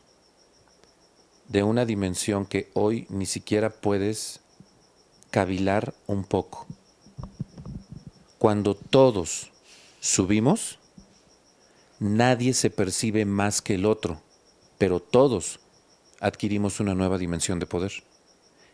de 1.50 1.64
una 1.64 1.84
dimensión 1.84 2.46
que 2.46 2.72
hoy 2.74 3.06
ni 3.10 3.26
siquiera 3.26 3.70
puedes 3.70 4.40
cavilar 5.30 5.94
un 6.08 6.24
poco. 6.24 6.66
Cuando 8.40 8.76
todos 8.76 9.52
subimos, 10.00 10.80
nadie 12.00 12.54
se 12.54 12.70
percibe 12.70 13.26
más 13.26 13.62
que 13.62 13.76
el 13.76 13.86
otro, 13.86 14.22
pero 14.78 15.02
todos 15.02 15.60
adquirimos 16.22 16.80
una 16.80 16.96
nueva 16.96 17.18
dimensión 17.18 17.60
de 17.60 17.66
poder. 17.66 17.92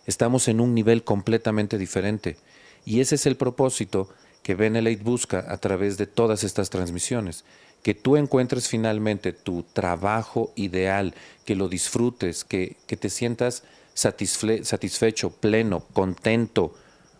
Estamos 0.05 0.47
en 0.47 0.59
un 0.59 0.73
nivel 0.73 1.03
completamente 1.03 1.77
diferente 1.77 2.37
y 2.85 2.99
ese 3.01 3.15
es 3.15 3.25
el 3.25 3.35
propósito 3.35 4.09
que 4.43 4.55
Benelite 4.55 5.03
busca 5.03 5.45
a 5.47 5.57
través 5.57 5.97
de 5.97 6.07
todas 6.07 6.43
estas 6.43 6.69
transmisiones, 6.69 7.43
que 7.83 7.93
tú 7.93 8.17
encuentres 8.17 8.67
finalmente 8.67 9.33
tu 9.33 9.63
trabajo 9.63 10.51
ideal, 10.55 11.13
que 11.45 11.55
lo 11.55 11.69
disfrutes, 11.69 12.43
que, 12.43 12.77
que 12.87 12.97
te 12.97 13.09
sientas 13.09 13.63
satisfecho, 13.93 15.31
pleno, 15.31 15.83
contento, 15.93 16.73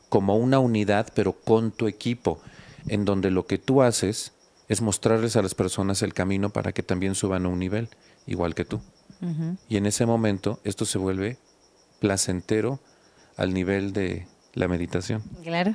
como 0.09 0.35
una 0.35 0.59
unidad, 0.59 1.11
pero 1.15 1.33
con 1.33 1.71
tu 1.71 1.87
equipo, 1.87 2.39
en 2.87 3.05
donde 3.05 3.31
lo 3.31 3.45
que 3.45 3.57
tú 3.57 3.81
haces 3.81 4.33
es 4.67 4.81
mostrarles 4.81 5.35
a 5.35 5.41
las 5.41 5.55
personas 5.55 6.01
el 6.01 6.13
camino 6.13 6.49
para 6.49 6.71
que 6.71 6.83
también 6.83 7.15
suban 7.15 7.45
a 7.45 7.49
un 7.49 7.59
nivel, 7.59 7.89
igual 8.25 8.55
que 8.55 8.65
tú. 8.65 8.81
Y 9.69 9.77
en 9.77 9.85
ese 9.85 10.07
momento 10.07 10.59
esto 10.63 10.85
se 10.85 10.97
vuelve 10.97 11.37
placentero 12.01 12.81
al 13.37 13.53
nivel 13.53 13.93
de 13.93 14.27
la 14.53 14.67
meditación. 14.67 15.23
Claro. 15.43 15.73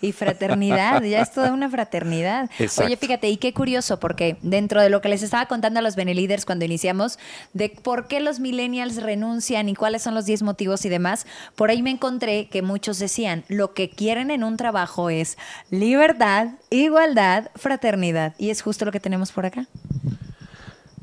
Y 0.00 0.12
fraternidad, 0.12 1.02
ya 1.02 1.20
es 1.20 1.32
toda 1.32 1.52
una 1.52 1.70
fraternidad. 1.70 2.50
Exacto. 2.58 2.86
Oye, 2.86 2.96
fíjate, 2.96 3.28
y 3.28 3.36
qué 3.36 3.52
curioso, 3.52 4.00
porque 4.00 4.36
dentro 4.42 4.82
de 4.82 4.90
lo 4.90 5.00
que 5.00 5.08
les 5.08 5.22
estaba 5.22 5.46
contando 5.46 5.78
a 5.78 5.82
los 5.82 5.94
Benelíderes 5.94 6.44
cuando 6.44 6.64
iniciamos, 6.64 7.18
de 7.52 7.68
por 7.68 8.08
qué 8.08 8.20
los 8.20 8.40
millennials 8.40 8.96
renuncian 9.02 9.68
y 9.68 9.74
cuáles 9.74 10.02
son 10.02 10.14
los 10.14 10.26
10 10.26 10.42
motivos 10.42 10.84
y 10.84 10.88
demás, 10.88 11.26
por 11.54 11.70
ahí 11.70 11.82
me 11.82 11.90
encontré 11.90 12.48
que 12.48 12.62
muchos 12.62 12.98
decían, 12.98 13.44
lo 13.48 13.74
que 13.74 13.90
quieren 13.90 14.30
en 14.30 14.42
un 14.42 14.56
trabajo 14.56 15.08
es 15.08 15.38
libertad, 15.70 16.48
igualdad, 16.70 17.50
fraternidad. 17.54 18.34
Y 18.38 18.50
es 18.50 18.62
justo 18.62 18.84
lo 18.84 18.92
que 18.92 19.00
tenemos 19.00 19.30
por 19.30 19.46
acá. 19.46 19.68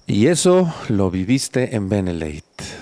Y 0.07 0.27
eso 0.27 0.73
lo 0.89 1.09
viviste 1.09 1.75
en 1.75 1.87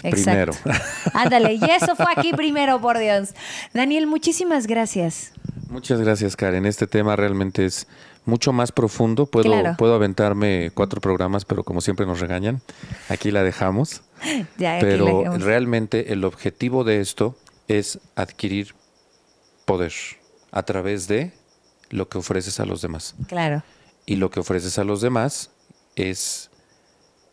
Primero. 0.02 0.54
Ándale, 1.14 1.54
y 1.54 1.64
eso 1.64 1.96
fue 1.96 2.06
aquí 2.16 2.32
primero, 2.34 2.80
por 2.82 2.98
Dios. 2.98 3.30
Daniel, 3.74 4.08
muchísimas 4.08 4.68
gracias. 4.68 5.32
Muchas 5.70 6.00
gracias, 6.02 6.36
Karen. 6.36 6.66
Este 6.66 6.88
tema 6.88 7.16
realmente 7.16 7.66
es 7.66 7.88
mucho 8.26 8.54
más 8.54 8.72
profundo. 8.72 9.26
Puedo, 9.26 9.52
Claro. 9.52 9.76
puedo 9.78 9.96
aventarme 9.96 10.72
cuatro 10.74 11.02
programas, 11.02 11.46
pero 11.46 11.64
como 11.64 11.82
siempre 11.82 12.06
nos 12.06 12.20
regañan, 12.20 12.62
aquí 13.10 13.32
la 13.32 13.44
dejamos. 13.44 14.02
Ya, 14.58 14.78
aquí 14.78 14.86
la 14.86 14.90
Pero 14.92 15.06
dejamos. 15.20 15.44
realmente 15.44 16.12
el 16.14 16.24
objetivo 16.26 16.84
de 16.84 17.02
esto 17.02 17.36
es 17.68 18.00
adquirir 18.16 18.74
poder 19.66 19.94
a 20.52 20.64
través 20.64 21.08
de 21.08 21.34
lo 21.90 22.08
que 22.10 22.18
ofreces 22.18 22.60
a 22.60 22.66
los 22.66 22.82
demás. 22.82 23.16
Claro. 23.28 23.64
Y 24.06 24.16
lo 24.16 24.30
que 24.32 24.40
ofreces 24.40 24.80
a 24.80 24.84
los 24.84 25.02
demás 25.02 25.52
es 25.96 26.50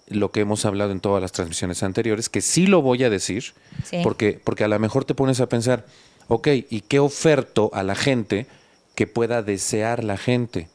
lo 0.09 0.31
que 0.31 0.40
hemos 0.40 0.64
hablado 0.67 0.93
en 0.93 1.01
todas 1.01 1.23
las 1.23 1.33
transmisiones 1.33 1.83
anteriores, 1.83 2.29
que 2.29 2.40
sí 2.40 2.67
lo 2.67 2.83
voy 2.83 3.05
a 3.05 3.11
decir, 3.11 3.55
Sí. 3.85 4.01
porque, 4.03 4.40
porque 4.43 4.64
a 4.64 4.69
lo 4.69 4.79
mejor 4.79 5.05
te 5.05 5.14
pones 5.14 5.40
a 5.40 5.49
pensar, 5.49 5.87
ok, 6.29 6.49
¿y 6.69 6.83
qué 6.83 6.99
oferto 6.99 7.71
a 7.73 7.83
la 7.83 7.95
gente 7.95 8.47
que 8.95 9.07
pueda 9.07 9.43
desear 9.43 10.05
la 10.05 10.17
gente? 10.17 10.69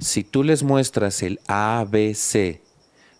Si 0.00 0.22
tú 0.24 0.42
les 0.44 0.62
muestras 0.62 1.22
el 1.22 1.40
ABC 1.46 2.60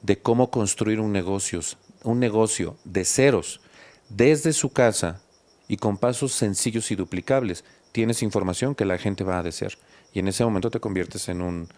de 0.02 0.18
cómo 0.22 0.50
construir 0.50 1.00
un 1.00 1.12
negocio, 1.12 1.60
un 2.04 2.20
negocio 2.20 2.76
de 2.84 3.04
ceros 3.04 3.60
desde 4.08 4.52
su 4.52 4.70
casa 4.70 5.20
y 5.68 5.78
con 5.78 5.96
pasos 5.96 6.32
sencillos 6.32 6.90
y 6.90 6.96
duplicables, 6.96 7.64
tienes 7.92 8.22
información 8.22 8.74
que 8.74 8.84
la 8.84 8.98
gente 8.98 9.24
va 9.24 9.38
a 9.38 9.42
desear. 9.42 9.72
Y 10.12 10.18
en 10.18 10.28
ese 10.28 10.44
momento 10.44 10.70
te 10.70 10.80
conviertes 10.80 11.28
en 11.28 11.40
un 11.40 11.68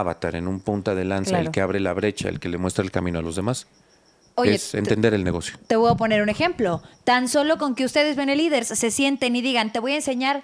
avatar, 0.00 0.34
en 0.36 0.48
un 0.48 0.60
punta 0.60 0.94
de 0.94 1.04
lanza, 1.04 1.30
Claro. 1.30 1.44
el 1.46 1.50
que 1.50 1.60
abre 1.60 1.80
la 1.80 1.92
brecha, 1.92 2.28
el 2.28 2.40
que 2.40 2.48
le 2.48 2.58
muestra 2.58 2.84
el 2.84 2.90
camino 2.90 3.18
a 3.18 3.22
los 3.22 3.36
demás. 3.36 3.66
Oye, 4.34 4.54
es 4.54 4.70
te- 4.70 4.78
entender 4.78 5.12
el 5.14 5.24
negocio. 5.24 5.58
Te 5.66 5.76
voy 5.76 5.90
a 5.90 5.94
poner 5.94 6.22
un 6.22 6.28
ejemplo. 6.30 6.82
Tan 7.04 7.28
solo 7.28 7.58
con 7.58 7.74
que 7.74 7.84
ustedes, 7.84 8.16
Benelíderes, 8.16 8.68
se 8.68 8.90
sienten 8.90 9.36
y 9.36 9.42
digan, 9.42 9.72
te 9.72 9.78
voy 9.78 9.92
a 9.92 9.96
enseñar 9.96 10.42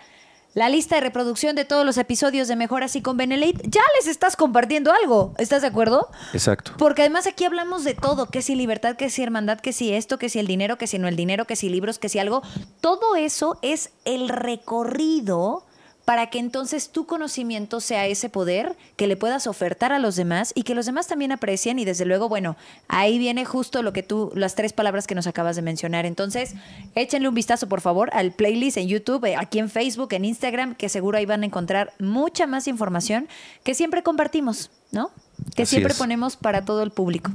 la 0.54 0.68
lista 0.68 0.96
de 0.96 1.02
reproducción 1.02 1.54
de 1.56 1.64
todos 1.64 1.86
los 1.86 1.98
episodios 1.98 2.48
de 2.48 2.56
Mejor 2.56 2.82
Así 2.82 3.00
con 3.00 3.16
Benelite, 3.16 3.62
ya 3.68 3.82
les 3.98 4.08
estás 4.08 4.34
compartiendo 4.34 4.92
algo. 4.92 5.32
¿Estás 5.38 5.62
de 5.62 5.68
acuerdo? 5.68 6.10
Exacto. 6.32 6.72
Porque 6.78 7.02
además 7.02 7.26
aquí 7.26 7.44
hablamos 7.44 7.84
de 7.84 7.94
todo, 7.94 8.26
que 8.26 8.42
si 8.42 8.56
libertad, 8.56 8.96
que 8.96 9.08
si 9.08 9.22
hermandad, 9.22 9.60
que 9.60 9.72
si 9.72 9.92
esto, 9.92 10.18
que 10.18 10.28
si 10.28 10.38
el 10.38 10.46
dinero, 10.46 10.76
que 10.76 10.86
si 10.86 10.98
no 10.98 11.06
el 11.06 11.16
dinero, 11.16 11.44
que 11.46 11.54
si 11.56 11.68
libros, 11.68 11.98
que 11.98 12.08
si 12.08 12.18
algo. 12.18 12.42
Todo 12.80 13.14
eso 13.14 13.58
es 13.62 13.90
el 14.04 14.28
recorrido 14.28 15.64
para 16.08 16.30
que 16.30 16.38
entonces 16.38 16.88
tu 16.88 17.04
conocimiento 17.04 17.82
sea 17.82 18.06
ese 18.06 18.30
poder 18.30 18.78
que 18.96 19.06
le 19.06 19.18
puedas 19.18 19.46
ofertar 19.46 19.92
a 19.92 19.98
los 19.98 20.16
demás 20.16 20.52
y 20.54 20.62
que 20.62 20.74
los 20.74 20.86
demás 20.86 21.06
también 21.06 21.32
aprecien 21.32 21.78
y 21.78 21.84
desde 21.84 22.06
luego, 22.06 22.30
bueno, 22.30 22.56
ahí 22.88 23.18
viene 23.18 23.44
justo 23.44 23.82
lo 23.82 23.92
que 23.92 24.02
tú, 24.02 24.32
las 24.34 24.54
tres 24.54 24.72
palabras 24.72 25.06
que 25.06 25.14
nos 25.14 25.26
acabas 25.26 25.54
de 25.56 25.60
mencionar. 25.60 26.06
Entonces, 26.06 26.54
échenle 26.94 27.28
un 27.28 27.34
vistazo 27.34 27.68
por 27.68 27.82
favor 27.82 28.08
al 28.14 28.32
playlist 28.32 28.78
en 28.78 28.88
YouTube, 28.88 29.22
eh, 29.26 29.36
aquí 29.36 29.58
en 29.58 29.68
Facebook, 29.68 30.14
en 30.14 30.24
Instagram, 30.24 30.76
que 30.76 30.88
seguro 30.88 31.18
ahí 31.18 31.26
van 31.26 31.42
a 31.42 31.44
encontrar 31.44 31.92
mucha 31.98 32.46
más 32.46 32.68
información 32.68 33.28
que 33.62 33.74
siempre 33.74 34.02
compartimos, 34.02 34.70
¿no? 34.90 35.10
Que 35.54 35.64
Así 35.64 35.72
siempre 35.72 35.92
es. 35.92 35.98
ponemos 35.98 36.36
para 36.36 36.64
todo 36.64 36.84
el 36.84 36.90
público. 36.90 37.30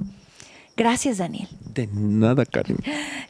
Gracias, 0.76 1.20
Daniel. 1.20 1.48
De 1.74 1.88
nada, 1.92 2.46
Karen. 2.46 2.78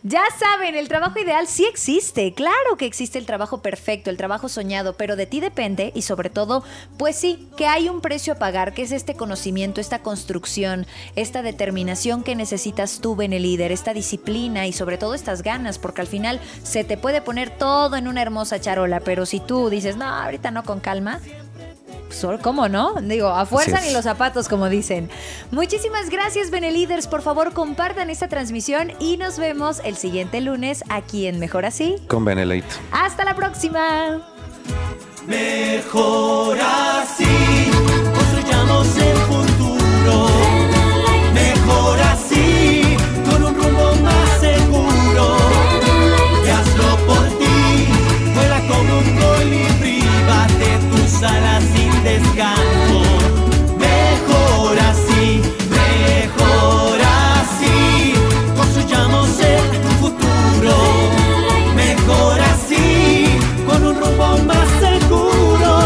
Ya 0.04 0.22
saben, 0.38 0.76
el 0.76 0.90
trabajo 0.90 1.20
ideal 1.20 1.48
sí 1.48 1.66
existe. 1.66 2.34
Claro 2.34 2.78
que 2.78 2.86
existe 2.86 3.18
el 3.18 3.26
trabajo 3.26 3.62
perfecto, 3.62 4.10
el 4.10 4.18
trabajo 4.18 4.50
soñado, 4.50 4.94
pero 4.98 5.16
de 5.16 5.26
ti 5.26 5.40
depende 5.40 5.92
y 5.96 6.02
sobre 6.02 6.30
todo, 6.30 6.64
pues 6.98 7.16
sí, 7.16 7.50
que 7.56 7.68
hay 7.68 7.88
un 7.88 8.02
precio 8.02 8.34
a 8.34 8.38
pagar, 8.38 8.74
que 8.74 8.82
es 8.82 8.92
este 8.92 9.16
conocimiento, 9.16 9.80
esta 9.80 10.00
construcción, 10.00 10.86
esta 11.16 11.42
determinación 11.42 12.24
que 12.24 12.36
necesitas 12.36 13.00
tú, 13.00 13.16
líder, 13.18 13.72
esta 13.72 13.94
disciplina 13.94 14.68
y 14.68 14.74
sobre 14.74 14.98
todo 14.98 15.14
estas 15.14 15.42
ganas, 15.42 15.80
porque 15.80 16.02
al 16.02 16.08
final 16.08 16.42
se 16.64 16.84
te 16.84 16.98
puede 16.98 17.22
poner 17.22 17.50
todo 17.50 17.96
en 17.96 18.10
una 18.10 18.22
hermosa 18.22 18.60
charola, 18.60 19.00
pero 19.00 19.26
si 19.26 19.40
tú 19.40 19.70
dices, 19.70 19.96
no, 19.96 20.06
ahorita 20.06 20.52
no 20.52 20.64
con 20.64 20.82
calma, 20.82 21.22
Sol- 22.14 22.40
¿Cómo 22.42 22.70
no? 22.70 22.94
Digo, 23.02 23.28
a 23.28 23.46
fuerza 23.46 23.82
ni 23.82 23.92
los 23.92 24.04
zapatos, 24.04 24.48
como 24.48 24.70
dicen. 24.70 25.10
Muchísimas 25.52 26.10
gracias, 26.10 26.50
Benelíderes. 26.52 27.08
Por 27.08 27.22
favor, 27.22 27.54
compartan 27.54 28.10
esta 28.10 28.28
transmisión 28.28 28.92
y 29.00 29.18
nos 29.18 29.38
vemos 29.40 29.82
el 29.84 29.98
siguiente 29.98 30.40
lunes 30.42 30.84
aquí 30.90 31.28
en 31.28 31.40
Mejor 31.40 31.66
Así. 31.66 31.96
Con 32.08 32.24
Benelate. 32.26 32.64
¡Hasta 32.92 33.26
la 33.26 33.36
próxima! 33.36 34.22
Mejor 35.28 36.58
así, 36.60 37.26
construyamos 38.14 38.88
el 38.98 39.18
futuro. 39.18 40.28
Mejor 41.34 42.00
así, 42.02 42.98
con 43.30 43.44
un 43.46 43.56
rumbo 43.56 43.96
más 44.04 44.30
seguro. 44.42 45.38
Y 46.46 46.50
hazlo 46.50 46.98
por 47.08 47.26
ti, 47.40 47.88
vuela 48.36 48.60
como 48.68 48.98
un 49.00 49.16
colibrí, 49.18 50.04
bate 50.28 50.78
tus 50.92 51.24
alas 51.24 51.64
sin 51.74 51.83
descanso. 52.04 53.02
Mejor 53.80 54.78
así, 54.92 55.42
mejor 55.70 57.00
así, 57.02 58.14
construyamos 58.56 59.30
el 59.40 59.62
futuro. 60.02 60.76
Mejor 61.76 62.40
así, 62.42 63.38
con 63.66 63.86
un 63.86 63.96
rumbo 63.96 64.38
más 64.46 64.68
seguro. 64.80 65.80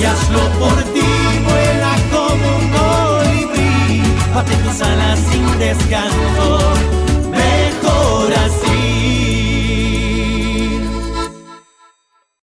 Y 0.00 0.04
hazlo 0.04 0.40
por 0.60 0.82
ti, 0.94 1.10
vuela 1.44 1.96
como 2.12 2.46
un 2.58 2.66
colibrí, 2.76 4.02
bate 4.34 4.54
tus 4.56 4.80
alas 4.82 5.18
sin 5.30 5.58
descanso. 5.58 7.05